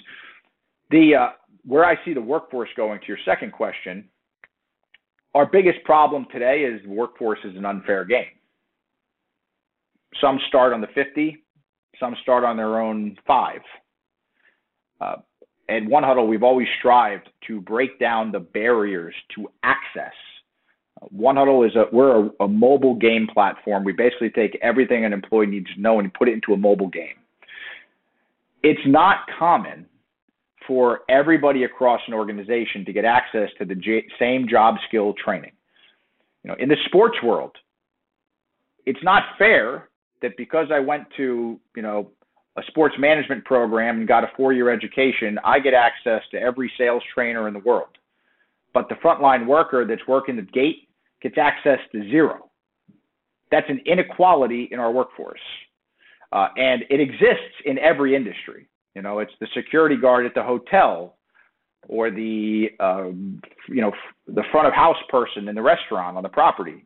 [0.91, 1.29] The uh,
[1.65, 4.09] where I see the workforce going to your second question,
[5.35, 8.27] our biggest problem today is the workforce is an unfair game.
[10.21, 11.45] Some start on the 50,
[11.99, 13.61] some start on their own five.
[15.01, 15.17] Uh,
[15.69, 20.13] at One Huddle, we've always strived to break down the barriers to access.
[21.11, 23.85] One Huddle is a we're a, a mobile game platform.
[23.85, 26.89] We basically take everything an employee needs to know and put it into a mobile
[26.89, 27.17] game.
[28.63, 29.87] It's not common
[30.67, 35.53] for everybody across an organization to get access to the j- same job skill training.
[36.43, 37.53] You know, in the sports world,
[38.87, 39.91] it's not fair
[40.23, 42.11] that because I went to, you know,
[42.57, 46.71] a sports management program and got a four year education, I get access to every
[46.79, 47.99] sales trainer in the world.
[48.73, 50.89] But the frontline worker that's working the gate
[51.23, 52.51] gets access to zero.
[53.51, 55.41] That's an inequality in our workforce.
[56.33, 58.69] Uh, and it exists in every industry.
[58.95, 61.17] You know, it's the security guard at the hotel
[61.89, 63.07] or the, uh,
[63.69, 63.93] you know,
[64.27, 66.85] the front of house person in the restaurant on the property.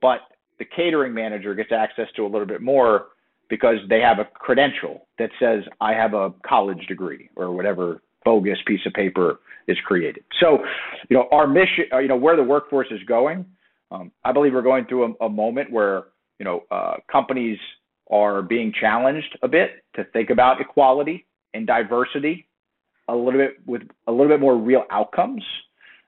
[0.00, 0.20] But
[0.58, 3.08] the catering manager gets access to a little bit more
[3.50, 8.58] because they have a credential that says I have a college degree or whatever bogus
[8.66, 10.24] piece of paper is created.
[10.40, 10.58] So,
[11.08, 13.44] you know, our mission, uh, you know, where the workforce is going,
[13.90, 16.04] um, I believe we're going through a, a moment where,
[16.38, 17.58] you know, uh, companies
[18.10, 22.46] are being challenged a bit to think about equality and diversity
[23.08, 25.44] a little bit with a little bit more real outcomes.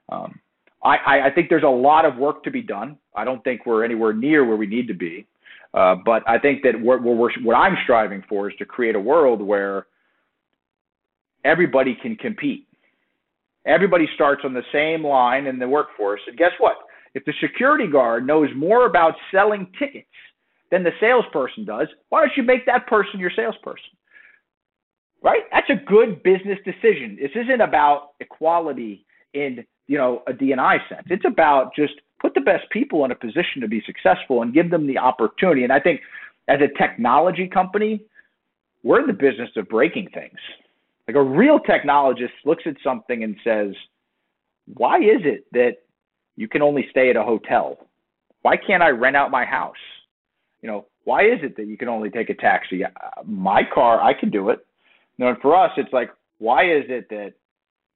[0.09, 0.41] Um,
[0.85, 2.99] I, I think there's a lot of work to be done.
[3.15, 5.27] I don't think we're anywhere near where we need to be.
[5.75, 9.41] Uh, but I think that what, what I'm striving for is to create a world
[9.41, 9.87] where
[11.45, 12.67] everybody can compete.
[13.65, 16.21] Everybody starts on the same line in the workforce.
[16.27, 16.77] And guess what?
[17.15, 20.07] If the security guard knows more about selling tickets
[20.71, 23.91] than the salesperson does, why don't you make that person your salesperson?
[25.23, 25.43] Right?
[25.53, 27.17] That's a good business decision.
[27.21, 31.07] This isn't about equality in you know, a DNI sense.
[31.11, 34.71] It's about just put the best people in a position to be successful and give
[34.71, 35.65] them the opportunity.
[35.65, 36.01] And I think
[36.49, 38.01] as a technology company,
[38.85, 40.39] we're in the business of breaking things.
[41.09, 43.75] Like a real technologist looks at something and says,
[44.75, 45.79] why is it that
[46.37, 47.77] you can only stay at a hotel?
[48.43, 49.75] Why can't I rent out my house?
[50.63, 52.83] You know, why is it that you can only take a taxi?
[53.25, 54.65] My car, I can do it.
[55.17, 57.33] You know, and for us, it's like, why is it that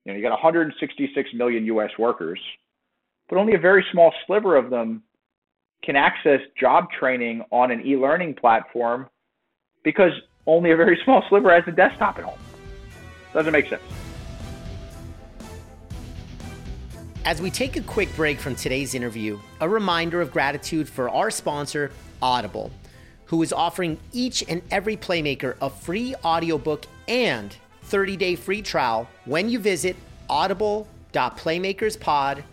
[0.05, 1.91] you know, you got 166 million U.S.
[1.99, 2.41] workers,
[3.29, 5.03] but only a very small sliver of them
[5.83, 9.09] can access job training on an e-learning platform
[9.85, 10.13] because
[10.47, 12.39] only a very small sliver has a desktop at home.
[13.33, 13.83] Doesn't make sense.
[17.25, 21.31] As we take a quick break from today's interview, a reminder of gratitude for our
[21.31, 21.91] sponsor,
[22.23, 22.71] Audible,
[23.25, 29.09] who is offering each and every playmaker a free audiobook and 30 day free trial
[29.25, 29.97] when you visit
[30.31, 32.45] audible.playmakerspod.com.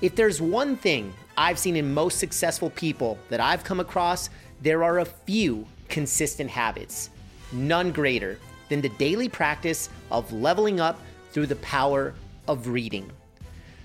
[0.00, 4.30] If there's one thing I've seen in most successful people that I've come across,
[4.62, 7.10] there are a few consistent habits,
[7.52, 8.38] none greater
[8.68, 11.00] than the daily practice of leveling up
[11.32, 12.14] through the power
[12.48, 13.10] of reading.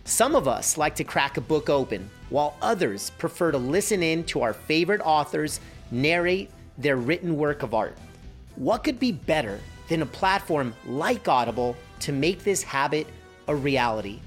[0.05, 4.23] Some of us like to crack a book open, while others prefer to listen in
[4.25, 5.59] to our favorite authors
[5.91, 7.97] narrate their written work of art.
[8.55, 13.07] What could be better than a platform like Audible to make this habit
[13.47, 14.19] a reality?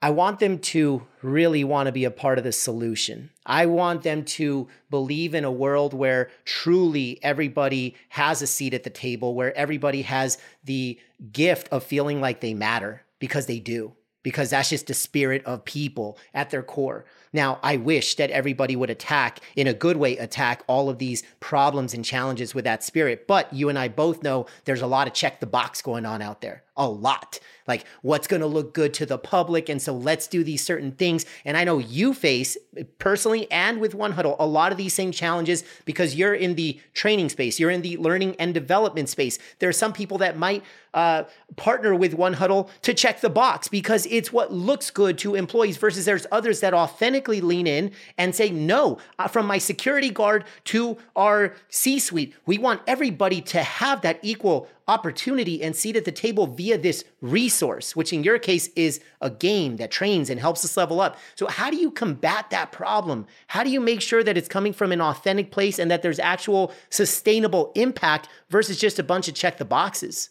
[0.00, 3.30] I want them to really want to be a part of the solution.
[3.44, 8.84] I want them to believe in a world where truly everybody has a seat at
[8.84, 11.00] the table, where everybody has the
[11.32, 15.64] gift of feeling like they matter because they do, because that's just the spirit of
[15.64, 17.04] people at their core.
[17.32, 21.22] Now, I wish that everybody would attack, in a good way, attack all of these
[21.40, 23.26] problems and challenges with that spirit.
[23.26, 26.22] But you and I both know there's a lot of check the box going on
[26.22, 27.40] out there a lot.
[27.66, 29.68] Like what's going to look good to the public.
[29.68, 31.26] And so let's do these certain things.
[31.44, 32.56] And I know you face
[32.98, 36.80] personally and with One Huddle a lot of these same challenges because you're in the
[36.94, 39.38] training space, you're in the learning and development space.
[39.58, 40.62] There are some people that might
[40.94, 41.24] uh,
[41.56, 45.76] partner with One Huddle to check the box because it's what looks good to employees
[45.76, 50.44] versus there's others that authentically lean in and say, no, uh, from my security guard
[50.64, 56.04] to our C suite, we want everybody to have that equal opportunity and seat at
[56.04, 60.40] the table via this resource, which in your case is a game that trains and
[60.40, 61.16] helps us level up.
[61.34, 63.26] So, how do you combat that problem?
[63.48, 66.18] How do you make sure that it's coming from an authentic place and that there's
[66.18, 70.30] actual sustainable impact versus just a bunch of check the boxes?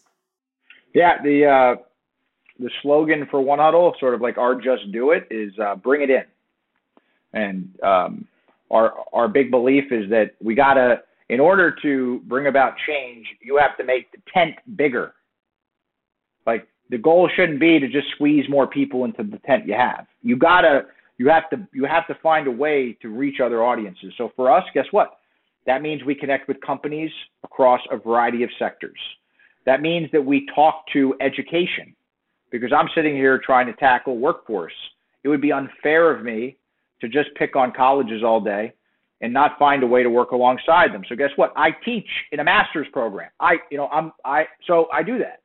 [0.94, 1.82] Yeah, the uh,
[2.58, 6.02] the slogan for One Huddle, sort of like our "Just Do It," is uh, "Bring
[6.02, 6.24] it in,"
[7.32, 8.26] and um,
[8.70, 13.58] our our big belief is that we gotta in order to bring about change, you
[13.58, 15.14] have to make the tent bigger.
[16.46, 20.06] Like the goal shouldn't be to just squeeze more people into the tent you have.
[20.22, 20.86] You gotta,
[21.18, 24.14] you have to, you have to find a way to reach other audiences.
[24.16, 25.18] So for us, guess what?
[25.66, 27.10] That means we connect with companies
[27.44, 28.98] across a variety of sectors.
[29.66, 31.94] That means that we talk to education
[32.50, 34.72] because I'm sitting here trying to tackle workforce.
[35.24, 36.56] It would be unfair of me
[37.00, 38.72] to just pick on colleges all day
[39.20, 41.02] and not find a way to work alongside them.
[41.08, 41.52] So guess what?
[41.56, 43.30] I teach in a master's program.
[43.40, 45.40] I, you know, I'm, I, so I do that.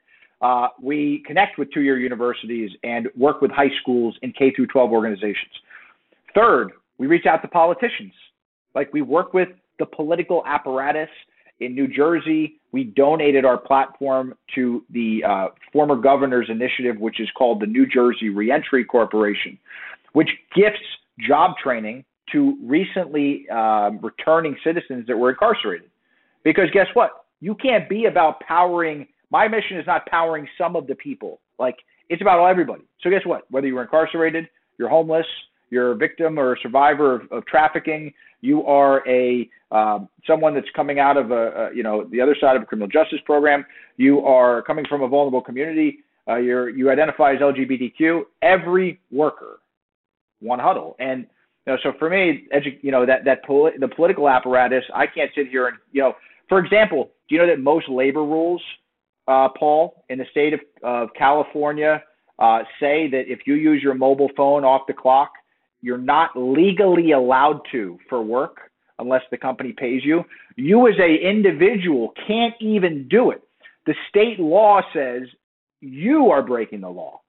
[0.46, 4.92] Uh, we connect with two-year universities and work with high schools and K through 12
[4.92, 5.52] organizations.
[6.36, 8.14] Third, we reach out to politicians.
[8.76, 9.50] Like we work with
[9.80, 11.10] the political apparatus
[11.60, 12.56] in New Jersey.
[12.72, 17.86] We donated our platform to the uh, former governor's initiative, which is called the New
[17.88, 19.58] Jersey Reentry Corporation,
[20.14, 20.80] which gifts
[21.20, 25.90] job training to recently um, returning citizens that were incarcerated.
[26.44, 27.12] Because guess what?
[27.40, 29.08] You can't be about powering.
[29.30, 31.40] My mission is not powering some of the people.
[31.60, 31.76] Like
[32.10, 32.84] it's about everybody.
[33.02, 33.50] So guess what?
[33.52, 34.48] Whether you're incarcerated,
[34.78, 35.26] you're homeless,
[35.70, 40.68] you're a victim or a survivor of, of trafficking, you are a um, someone that's
[40.76, 41.34] coming out of a,
[41.72, 43.66] a, you know the other side of a criminal justice program,
[43.98, 48.22] you are coming from a vulnerable community, uh, you're you identify as LGBTQ.
[48.42, 49.60] Every worker,
[50.44, 51.26] one huddle, and
[51.66, 55.08] you know, so for me, edu- you know, that that poli- the political apparatus, I
[55.08, 56.14] can't sit here and you know,
[56.50, 58.62] for example, do you know that most labor rules,
[59.28, 62.04] uh, Paul, in the state of, of California,
[62.40, 65.32] uh, say that if you use your mobile phone off the clock,
[65.82, 70.24] you're not legally allowed to for work unless the company pays you.
[70.56, 73.42] You as a individual can't even do it.
[73.86, 75.24] The state law says
[75.82, 77.23] you are breaking the law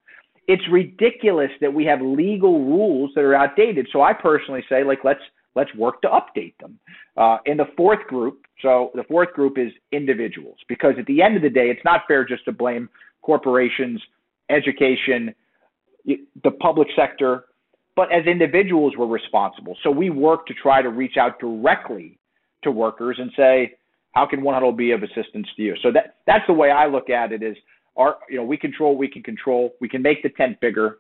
[0.47, 3.89] it's ridiculous that we have legal rules that are outdated.
[3.93, 5.21] So I personally say, like, let's
[5.55, 6.79] let's work to update them.
[7.17, 11.37] Uh, in the fourth group, so the fourth group is individuals, because at the end
[11.37, 12.89] of the day, it's not fair just to blame
[13.23, 14.03] corporations,
[14.51, 15.35] education,
[16.07, 17.45] the public sector,
[17.97, 19.77] but as individuals, we're responsible.
[19.83, 22.19] So we work to try to reach out directly
[22.65, 23.77] to workers and say,
[24.13, 25.75] how can One Huddle be of assistance to you?
[25.83, 27.43] So that that's the way I look at it.
[27.43, 27.57] Is
[27.97, 29.75] our you know we control we can control.
[29.81, 30.99] We can make the tent bigger.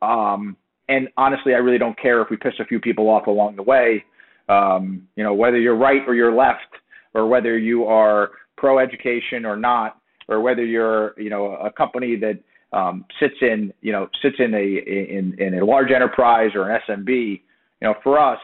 [0.00, 0.56] Um,
[0.88, 3.62] and honestly, I really don't care if we piss a few people off along the
[3.62, 4.04] way.
[4.48, 6.66] Um, you know, whether you're right or you're left,
[7.14, 12.16] or whether you are pro education or not, or whether you're you know a company
[12.16, 12.38] that
[12.76, 16.80] um, sits in you know sits in a in in a large enterprise or an
[16.88, 17.40] SMB.
[17.80, 18.40] You know, for us,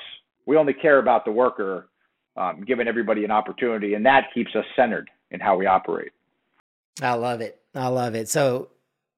[0.46, 1.88] we only care about the worker,
[2.36, 6.12] um, giving everybody an opportunity, and that keeps us centered in how we operate.
[7.01, 7.61] I love it.
[7.74, 8.28] I love it.
[8.28, 8.68] So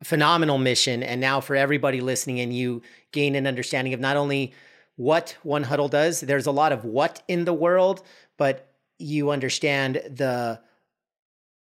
[0.03, 1.03] phenomenal mission.
[1.03, 4.53] And now for everybody listening and you gain an understanding of not only
[4.97, 8.03] what One Huddle does, there's a lot of what in the world,
[8.37, 10.61] but you understand the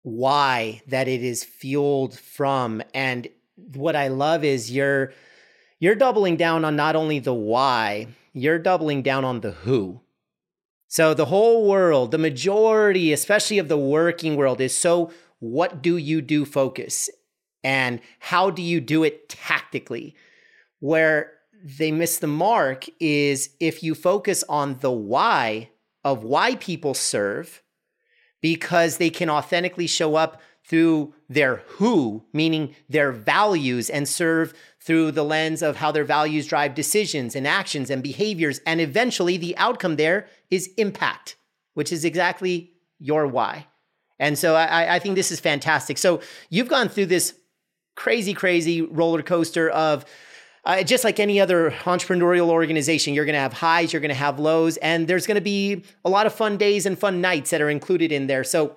[0.03, 2.83] why that it is fueled from.
[2.93, 3.27] And
[3.73, 5.13] what I love is you're
[5.79, 10.01] you're doubling down on not only the why, you're doubling down on the who.
[10.87, 15.11] So the whole world, the majority, especially of the working world, is so
[15.51, 17.09] what do you do focus
[17.63, 20.15] and how do you do it tactically?
[20.79, 21.31] Where
[21.63, 25.69] they miss the mark is if you focus on the why
[26.03, 27.63] of why people serve,
[28.41, 35.11] because they can authentically show up through their who, meaning their values, and serve through
[35.11, 38.59] the lens of how their values drive decisions and actions and behaviors.
[38.65, 41.35] And eventually, the outcome there is impact,
[41.73, 43.67] which is exactly your why.
[44.19, 45.97] And so I, I think this is fantastic.
[45.97, 47.33] So you've gone through this
[47.95, 50.05] crazy, crazy roller coaster of
[50.65, 54.15] uh, just like any other entrepreneurial organization, you're going to have highs, you're going to
[54.15, 57.51] have lows, and there's going to be a lot of fun days and fun nights
[57.51, 58.43] that are included in there.
[58.43, 58.75] So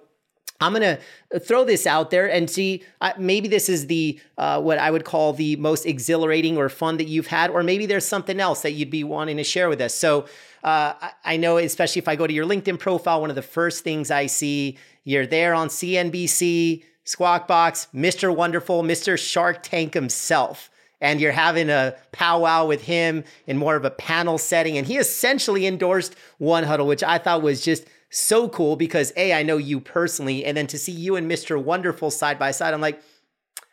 [0.61, 0.99] I'm going
[1.31, 4.91] to throw this out there and see uh, maybe this is the uh, what I
[4.91, 8.63] would call the most exhilarating or fun that you've had, or maybe there's something else
[8.63, 9.95] that you'd be wanting to share with us.
[9.95, 10.27] So
[10.65, 13.85] uh, I know, especially if I go to your LinkedIn profile, one of the first
[13.85, 14.77] things I see
[15.09, 18.35] you're there on CNBC, Squawk Box, Mr.
[18.35, 19.19] Wonderful, Mr.
[19.19, 24.37] Shark Tank himself and you're having a powwow with him in more of a panel
[24.37, 24.77] setting.
[24.77, 29.33] And he essentially endorsed One Huddle, which I thought was just so cool because A,
[29.33, 31.63] I know you personally, and then to see you and Mr.
[31.63, 33.01] Wonderful side by side, I'm like,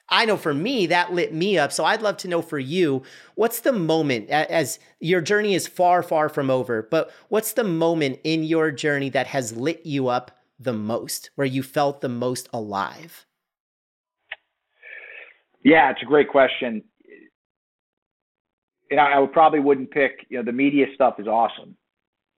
[0.07, 1.71] I know for me that lit me up.
[1.71, 3.01] So I'd love to know for you,
[3.33, 8.19] what's the moment as your journey is far, far from over, but what's the moment
[8.23, 12.49] in your journey that has lit you up the most, where you felt the most
[12.53, 13.25] alive?
[15.63, 16.83] Yeah, it's a great question
[18.91, 20.25] and I, I probably wouldn't pick.
[20.29, 21.75] You know, the media stuff is awesome.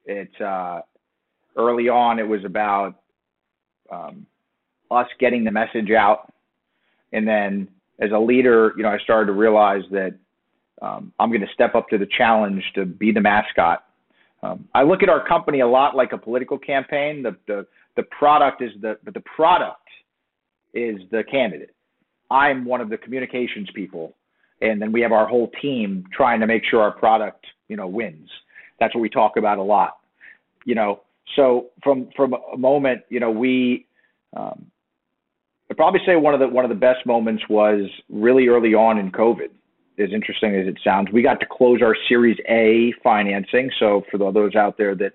[0.06, 0.82] It's uh,
[1.56, 2.20] early on.
[2.20, 2.96] It was about
[3.92, 4.26] um,
[4.90, 6.34] us getting the message out,
[7.12, 7.68] and then
[8.00, 10.16] as a leader, you know, I started to realize that
[10.82, 13.84] um, I'm going to step up to the challenge to be the mascot.
[14.44, 17.24] Um, I look at our company a lot like a political campaign.
[17.24, 17.68] The the
[17.98, 19.82] the product is the but the product
[20.74, 21.76] is the candidate.
[22.32, 24.16] I'm one of the communications people
[24.62, 27.88] and then we have our whole team trying to make sure our product, you know,
[27.88, 28.30] wins.
[28.80, 29.98] That's what we talk about a lot,
[30.66, 31.02] you know.
[31.36, 33.86] So from from a moment, you know, we,
[34.36, 34.68] um,
[35.70, 38.98] I'd probably say one of the one of the best moments was really early on
[38.98, 39.50] in COVID.
[40.00, 43.72] As interesting as it sounds, we got to close our Series A financing.
[43.80, 45.14] So for those out there that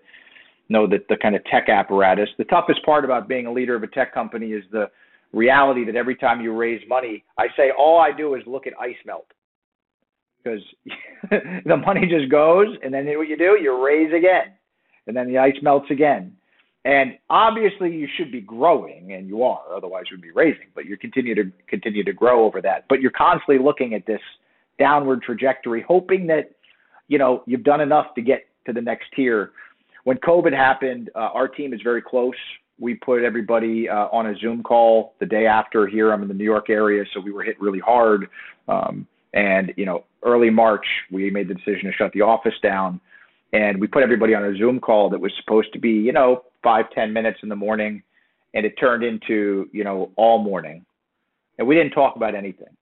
[0.73, 3.83] know that the kind of tech apparatus, the toughest part about being a leader of
[3.83, 4.87] a tech company is the
[5.33, 8.73] reality that every time you raise money, I say all I do is look at
[8.81, 9.27] ice melt
[10.43, 10.61] because
[11.65, 14.53] the money just goes, and then what you do, you raise again,
[15.07, 16.37] and then the ice melts again.
[16.85, 19.63] And obviously, you should be growing, and you are.
[19.75, 20.67] Otherwise, you'd be raising.
[20.75, 22.87] But you continue to continue to grow over that.
[22.89, 24.21] But you're constantly looking at this
[24.81, 26.51] downward trajectory, hoping that
[27.07, 29.53] you know you've done enough to get to the next tier.
[30.05, 32.35] When COVID happened, uh, our team is very close
[32.83, 36.13] we put everybody uh, on a Zoom call the day after here.
[36.13, 38.29] I'm in the New York area, so we were hit really hard.
[38.67, 43.01] Um, and, you know, early March, we made the decision to shut the office down.
[43.53, 46.43] And we put everybody on a Zoom call that was supposed to be, you know,
[46.63, 48.03] five ten minutes in the morning.
[48.55, 50.85] And it turned into, you know, all morning.
[51.59, 52.75] And we didn't talk about anything.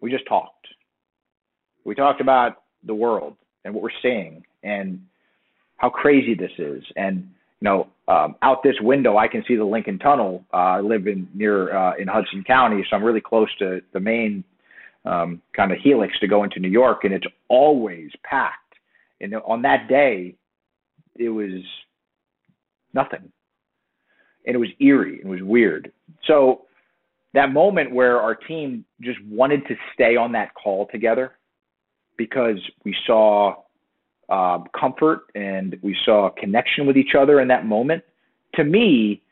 [0.00, 0.66] We just talked.
[1.84, 5.00] We talked about the world and what we're seeing and
[5.76, 6.82] how crazy this is.
[6.96, 7.28] And
[7.60, 10.44] you know, um, out this window, I can see the Lincoln Tunnel.
[10.52, 14.00] Uh, I live in near uh, in Hudson County, so I'm really close to the
[14.00, 14.44] main
[15.04, 18.74] um, kind of helix to go into New York, and it's always packed.
[19.20, 20.34] And on that day,
[21.14, 21.62] it was
[22.92, 23.32] nothing,
[24.44, 25.20] and it was eerie.
[25.20, 25.92] and It was weird.
[26.26, 26.62] So
[27.32, 31.32] that moment where our team just wanted to stay on that call together
[32.16, 33.54] because we saw
[34.28, 38.02] uh, comfort and we saw connection with each other in that moment.
[38.54, 39.22] To me,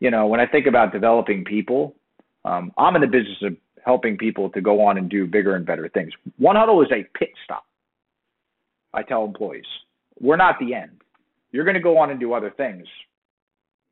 [0.00, 1.94] you know, when I think about developing people,
[2.44, 5.64] um, I'm in the business of helping people to go on and do bigger and
[5.64, 6.12] better things.
[6.38, 7.64] One Huddle is a pit stop.
[8.92, 9.64] I tell employees,
[10.20, 10.92] we're not the end.
[11.52, 12.86] You're going to go on and do other things,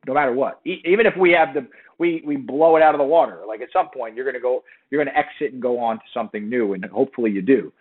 [0.07, 0.59] no matter what.
[0.65, 1.67] E- even if we have the
[1.99, 4.41] we we blow it out of the water, like at some point you're going to
[4.41, 7.71] go, you're going to exit and go on to something new, and hopefully you do.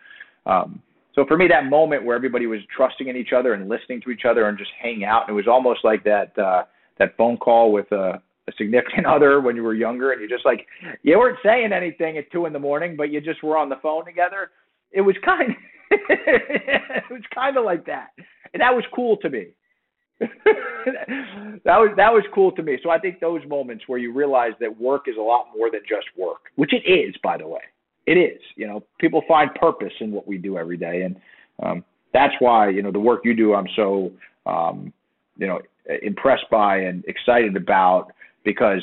[0.46, 0.82] Um,
[1.14, 4.10] so for me, that moment where everybody was trusting in each other and listening to
[4.10, 6.64] each other and just hanging out, and it was almost like that uh,
[6.98, 10.46] that phone call with a, a significant other when you were younger, and you're just
[10.46, 10.66] like
[11.02, 13.76] you weren't saying anything at two in the morning, but you just were on the
[13.82, 14.50] phone together.
[14.90, 15.56] It was kind, of,
[15.90, 18.10] it was kind of like that,
[18.54, 19.48] and that was cool to me.
[20.20, 22.78] that was that was cool to me.
[22.82, 25.80] So I think those moments where you realize that work is a lot more than
[25.86, 27.60] just work, which it is, by the way
[28.06, 28.40] it is.
[28.56, 31.16] You know, people find purpose in what we do every day, and
[31.62, 33.54] um, that's why you know the work you do.
[33.54, 34.12] I'm so
[34.46, 34.92] um,
[35.36, 35.60] you know
[36.02, 38.12] impressed by and excited about
[38.44, 38.82] because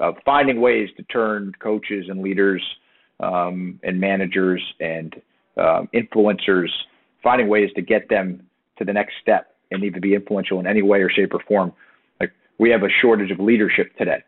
[0.00, 2.62] uh, finding ways to turn coaches and leaders
[3.20, 5.14] um, and managers and
[5.56, 6.68] um, influencers,
[7.22, 8.46] finding ways to get them
[8.78, 11.40] to the next step and need to be influential in any way or shape or
[11.48, 11.72] form.
[12.20, 14.22] Like we have a shortage of leadership today.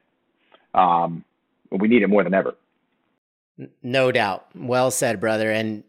[0.75, 1.25] Um,
[1.71, 2.55] we need it more than ever.
[3.83, 4.47] No doubt.
[4.55, 5.51] Well said, brother.
[5.51, 5.85] And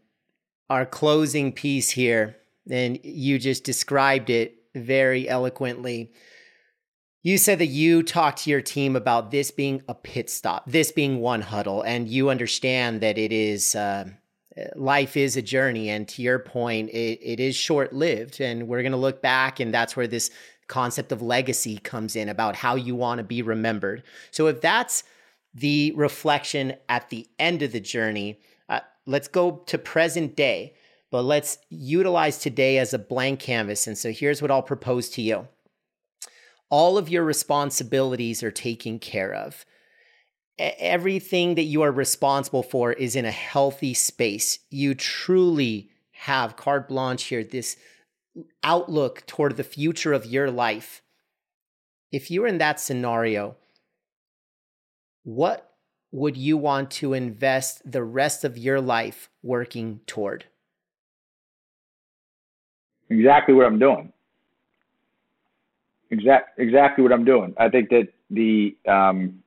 [0.68, 2.36] our closing piece here,
[2.70, 6.12] and you just described it very eloquently.
[7.22, 10.90] You said that you talked to your team about this being a pit stop, this
[10.90, 14.06] being one huddle, and you understand that it is uh,
[14.74, 15.90] life is a journey.
[15.90, 18.40] And to your point, it, it is short lived.
[18.40, 20.30] And we're going to look back, and that's where this
[20.66, 24.02] concept of legacy comes in about how you want to be remembered.
[24.30, 25.02] So if that's
[25.54, 30.74] the reflection at the end of the journey, uh, let's go to present day,
[31.10, 33.86] but let's utilize today as a blank canvas.
[33.86, 35.48] And so here's what I'll propose to you
[36.70, 39.66] all of your responsibilities are taken care of.
[40.58, 44.60] Everything that you are responsible for is in a healthy space.
[44.70, 47.76] You truly have carte blanche here, this
[48.62, 51.02] outlook toward the future of your life.
[52.12, 53.56] If you're in that scenario,
[55.24, 55.70] what
[56.12, 60.44] would you want to invest the rest of your life working toward?
[63.08, 64.12] Exactly what I'm doing.
[66.10, 67.54] Exact, exactly what I'm doing.
[67.58, 69.42] I think that the um,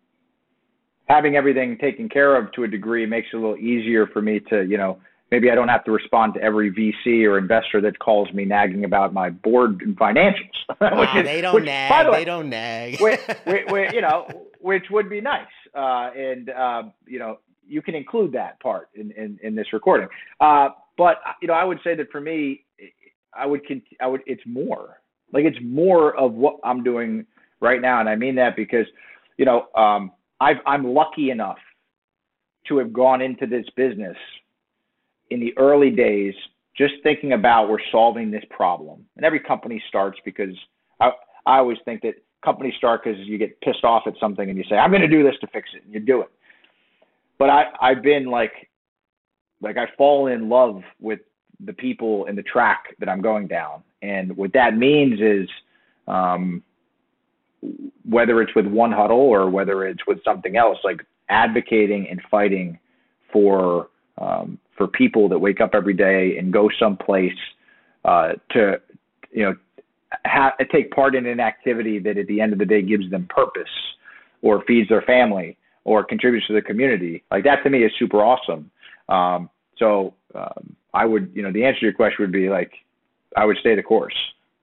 [1.07, 4.39] having everything taken care of to a degree makes it a little easier for me
[4.49, 4.99] to, you know,
[5.31, 8.85] maybe I don't have to respond to every VC or investor that calls me nagging
[8.85, 10.37] about my board and financials.
[10.81, 12.05] Wow, is, they don't which, nag.
[12.05, 12.99] The way, they don't nag.
[12.99, 14.27] which, which, you know,
[14.59, 15.47] which would be nice.
[15.75, 20.07] Uh, and uh, you know, you can include that part in in, in this recording.
[20.39, 22.65] Uh, but you know, I would say that for me,
[23.33, 24.99] I would con- I would it's more.
[25.31, 27.25] Like it's more of what I'm doing
[27.59, 28.85] right now, and I mean that because,
[29.37, 31.57] you know, um, I've, I'm lucky enough
[32.67, 34.17] to have gone into this business
[35.31, 36.35] in the early days,
[36.77, 39.05] just thinking about we're solving this problem.
[39.15, 40.55] And every company starts because
[40.99, 41.11] I,
[41.45, 44.63] I always think that companies start because you get pissed off at something and you
[44.69, 46.29] say, I'm going to do this to fix it, and you do it.
[47.39, 48.69] But I, I've been like,
[49.61, 51.19] like I fall in love with
[51.65, 53.83] the people and the track that I'm going down.
[54.01, 55.49] And what that means is,
[56.07, 56.63] um,
[58.07, 62.77] whether it's with one huddle or whether it's with something else, like advocating and fighting
[63.31, 67.31] for um, for people that wake up every day and go someplace
[68.05, 68.81] uh, to
[69.31, 69.55] you know
[70.25, 73.27] ha- take part in an activity that at the end of the day gives them
[73.29, 73.69] purpose
[74.41, 77.23] or feeds their family or contributes to the community.
[77.31, 78.71] Like that to me is super awesome.
[79.09, 82.71] Um, so um, I would, you know, the answer to your question would be like,
[83.35, 84.15] I would stay the course.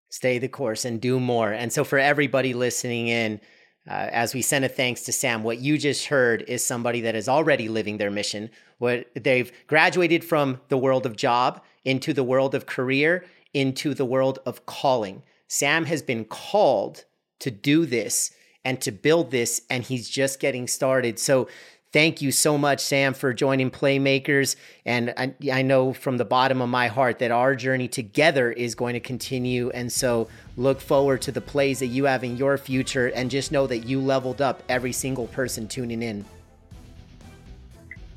[0.08, 1.52] Stay the course and do more.
[1.52, 3.40] And so for everybody listening in,
[3.88, 7.14] uh, as we send a thanks to Sam, what you just heard is somebody that
[7.14, 8.50] is already living their mission.
[8.78, 13.24] What they've graduated from the world of job into the world of career,
[13.56, 15.22] into the world of calling.
[15.48, 17.06] Sam has been called
[17.38, 18.30] to do this
[18.66, 21.18] and to build this, and he's just getting started.
[21.18, 21.48] So
[21.92, 24.56] Thank you so much, Sam, for joining Playmakers.
[24.84, 28.74] And I, I, know from the bottom of my heart that our journey together is
[28.74, 29.70] going to continue.
[29.70, 30.28] And so
[30.58, 33.06] look forward to the plays that you have in your future.
[33.06, 36.26] And just know that you leveled up every single person tuning in.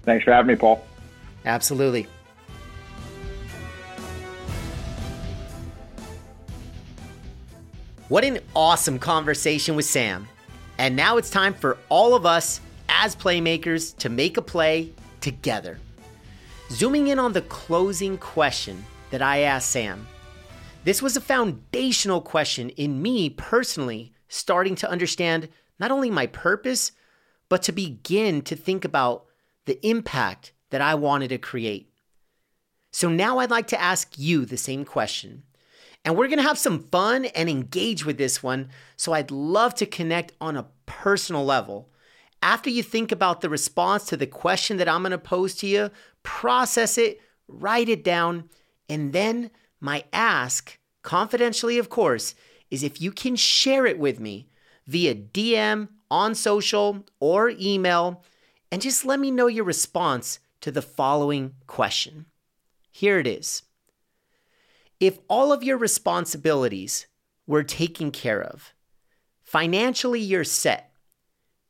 [0.03, 0.83] Thanks for having me, Paul.
[1.45, 2.07] Absolutely.
[8.09, 10.27] What an awesome conversation with Sam.
[10.79, 15.77] And now it's time for all of us as playmakers to make a play together.
[16.71, 20.07] Zooming in on the closing question that I asked Sam,
[20.85, 25.47] this was a foundational question in me personally starting to understand
[25.79, 26.91] not only my purpose,
[27.47, 29.25] but to begin to think about
[29.65, 31.93] the impact that I wanted to create.
[32.89, 35.43] So now I'd like to ask you the same question.
[36.05, 38.69] And we're going to have some fun and engage with this one.
[38.95, 41.89] So I'd love to connect on a personal level
[42.41, 45.67] after you think about the response to the question that I'm going to pose to
[45.67, 45.91] you,
[46.23, 48.49] process it, write it down,
[48.87, 52.35] and then my ask, confidentially, of course,
[52.71, 54.47] is if you can share it with me
[54.87, 58.23] via DM, on social, or email,
[58.71, 62.25] and just let me know your response to the following question.
[62.91, 63.63] Here it is
[64.99, 67.07] If all of your responsibilities
[67.47, 68.73] were taken care of,
[69.41, 70.91] financially you're set,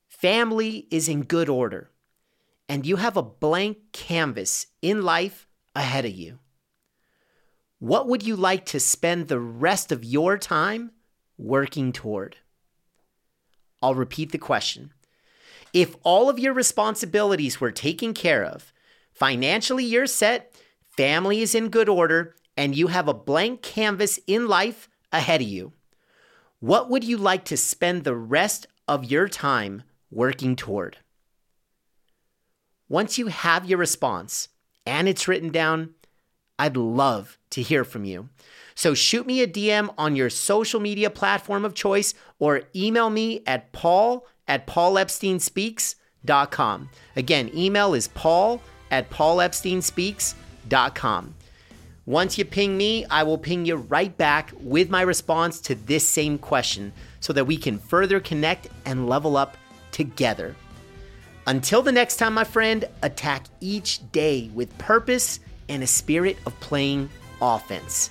[0.07, 1.91] family is in good order,
[2.67, 6.39] and you have a blank canvas in life ahead of you.
[7.79, 10.91] what would you like to spend the rest of your time
[11.37, 12.35] working toward?
[13.81, 14.91] I'll repeat the question.
[15.71, 18.73] If all of your responsibilities were taken care of,
[19.13, 24.49] financially you're set, family is in good order, and you have a blank canvas in
[24.49, 25.71] life ahead of you,
[26.59, 30.97] what would you like to spend the rest of your time working toward?
[32.89, 34.49] Once you have your response
[34.85, 35.91] and it's written down,
[36.59, 38.27] I'd love to hear from you.
[38.75, 43.41] So shoot me a DM on your social media platform of choice or email me
[43.47, 46.89] at paul at paulepsteinspeaks.com.
[47.15, 51.35] Again, email is paul at paulepsteinspeaks.com.
[52.09, 56.09] Once you ping me, I will ping you right back with my response to this
[56.09, 59.55] same question so that we can further connect and level up
[59.91, 60.55] together.
[61.45, 65.39] Until the next time, my friend, attack each day with purpose
[65.69, 67.11] and a spirit of playing
[67.43, 68.09] offense.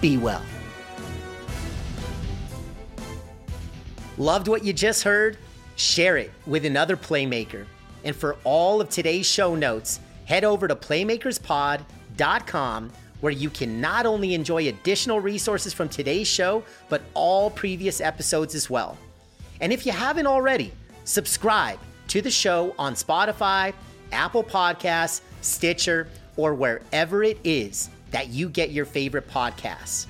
[0.00, 0.40] Be well.
[4.16, 5.36] Loved what you just heard?
[5.76, 7.66] Share it with another playmaker.
[8.02, 14.06] And for all of today's show notes, head over to playmakerspod.com where you can not
[14.06, 18.96] only enjoy additional resources from today's show, but all previous episodes as well.
[19.60, 20.72] And if you haven't already,
[21.04, 23.72] subscribe to the show on Spotify,
[24.12, 30.06] Apple Podcasts, Stitcher, or wherever it is that you get your favorite podcasts.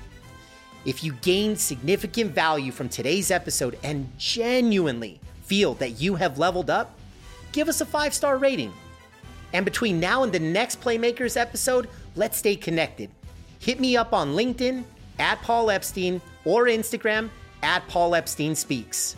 [0.85, 6.69] If you gained significant value from today's episode and genuinely feel that you have leveled
[6.69, 6.97] up,
[7.51, 8.71] give us a five star rating.
[9.53, 13.09] And between now and the next Playmakers episode, let's stay connected.
[13.59, 14.83] Hit me up on LinkedIn
[15.19, 17.29] at Paul Epstein or Instagram
[17.63, 19.15] at Paul Epstein Speaks.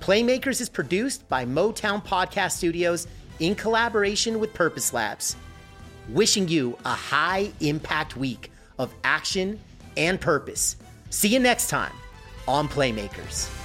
[0.00, 3.06] Playmakers is produced by Motown Podcast Studios
[3.38, 5.36] in collaboration with Purpose Labs.
[6.08, 9.60] Wishing you a high impact week of action
[9.96, 10.76] and purpose.
[11.10, 11.92] See you next time
[12.48, 13.61] on Playmakers.